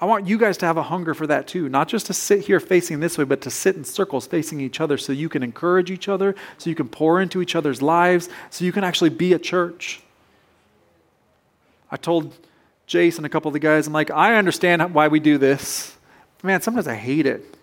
I 0.00 0.06
want 0.06 0.28
you 0.28 0.38
guys 0.38 0.56
to 0.58 0.66
have 0.66 0.76
a 0.76 0.84
hunger 0.84 1.12
for 1.12 1.26
that 1.26 1.48
too, 1.48 1.68
not 1.68 1.88
just 1.88 2.06
to 2.06 2.14
sit 2.14 2.44
here 2.46 2.60
facing 2.60 3.00
this 3.00 3.18
way, 3.18 3.24
but 3.24 3.40
to 3.40 3.50
sit 3.50 3.74
in 3.74 3.84
circles 3.84 4.28
facing 4.28 4.60
each 4.60 4.80
other 4.80 4.96
so 4.96 5.12
you 5.12 5.28
can 5.28 5.42
encourage 5.42 5.90
each 5.90 6.08
other, 6.08 6.36
so 6.56 6.70
you 6.70 6.76
can 6.76 6.88
pour 6.88 7.20
into 7.20 7.42
each 7.42 7.56
other's 7.56 7.82
lives, 7.82 8.28
so 8.50 8.64
you 8.64 8.70
can 8.70 8.84
actually 8.84 9.10
be 9.10 9.32
a 9.32 9.40
church. 9.40 10.00
I 11.90 11.96
told 11.96 12.34
Jason, 12.86 13.24
a 13.24 13.28
couple 13.28 13.48
of 13.48 13.52
the 13.52 13.58
guys, 13.58 13.86
I'm 13.86 13.92
like, 13.92 14.10
I 14.10 14.36
understand 14.36 14.94
why 14.94 15.08
we 15.08 15.20
do 15.20 15.38
this. 15.38 15.96
Man, 16.42 16.60
sometimes 16.62 16.86
I 16.86 16.94
hate 16.94 17.26
it. 17.26 17.56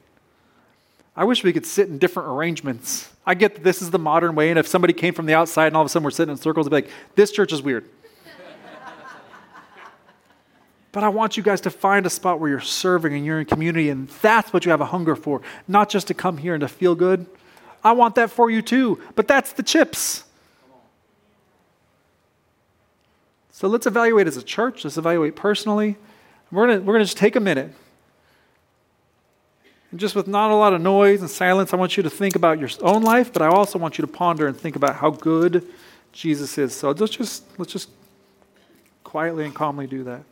I 1.15 1.23
wish 1.23 1.43
we 1.43 1.53
could 1.53 1.65
sit 1.65 1.88
in 1.88 1.97
different 1.97 2.29
arrangements. 2.29 3.09
I 3.25 3.35
get 3.35 3.55
that 3.55 3.63
this 3.63 3.81
is 3.81 3.89
the 3.89 3.99
modern 3.99 4.35
way, 4.35 4.49
and 4.49 4.59
if 4.59 4.67
somebody 4.67 4.93
came 4.93 5.13
from 5.13 5.25
the 5.25 5.33
outside 5.33 5.67
and 5.67 5.75
all 5.77 5.81
of 5.81 5.85
a 5.85 5.89
sudden 5.89 6.03
we're 6.03 6.11
sitting 6.11 6.31
in 6.31 6.38
circles, 6.38 6.65
they'd 6.65 6.81
be 6.81 6.88
like, 6.88 6.91
this 7.15 7.31
church 7.31 7.53
is 7.53 7.61
weird. 7.61 7.89
but 10.91 11.03
I 11.03 11.09
want 11.09 11.38
you 11.38 11.43
guys 11.43 11.61
to 11.61 11.69
find 11.69 12.05
a 12.05 12.09
spot 12.09 12.39
where 12.39 12.49
you're 12.49 12.59
serving 12.59 13.13
and 13.13 13.25
you're 13.25 13.39
in 13.39 13.45
community, 13.45 13.89
and 13.89 14.09
that's 14.21 14.51
what 14.51 14.65
you 14.65 14.71
have 14.71 14.81
a 14.81 14.85
hunger 14.85 15.15
for, 15.15 15.41
not 15.67 15.89
just 15.89 16.07
to 16.07 16.13
come 16.13 16.38
here 16.38 16.53
and 16.53 16.61
to 16.61 16.67
feel 16.67 16.95
good. 16.95 17.25
I 17.81 17.93
want 17.93 18.15
that 18.15 18.29
for 18.29 18.51
you 18.51 18.61
too, 18.61 19.01
but 19.15 19.27
that's 19.27 19.53
the 19.53 19.63
chips. 19.63 20.24
So 23.55 23.69
let's 23.69 23.87
evaluate 23.87 24.27
as 24.27 24.35
a 24.35 24.43
church, 24.43 24.83
let's 24.83 24.97
evaluate 24.97 25.37
personally. 25.37 25.95
We're 26.51 26.67
going 26.67 26.85
we're 26.85 26.97
to 26.99 27.05
just 27.05 27.15
take 27.15 27.37
a 27.37 27.39
minute. 27.39 27.73
And 29.91 29.97
just 29.97 30.13
with 30.13 30.27
not 30.27 30.51
a 30.51 30.55
lot 30.55 30.73
of 30.73 30.81
noise 30.81 31.21
and 31.21 31.29
silence, 31.29 31.73
I 31.73 31.77
want 31.77 31.95
you 31.95 32.03
to 32.03 32.09
think 32.09 32.35
about 32.35 32.59
your 32.59 32.67
own 32.81 33.03
life, 33.03 33.31
but 33.31 33.41
I 33.41 33.47
also 33.47 33.79
want 33.79 33.97
you 33.97 34.01
to 34.01 34.11
ponder 34.11 34.45
and 34.45 34.57
think 34.57 34.75
about 34.75 34.97
how 34.97 35.09
good 35.09 35.65
Jesus 36.11 36.57
is. 36.57 36.75
So 36.75 36.91
let's 36.91 37.13
just 37.13 37.45
let's 37.57 37.71
just 37.71 37.89
quietly 39.05 39.45
and 39.45 39.55
calmly 39.55 39.87
do 39.87 40.03
that. 40.03 40.23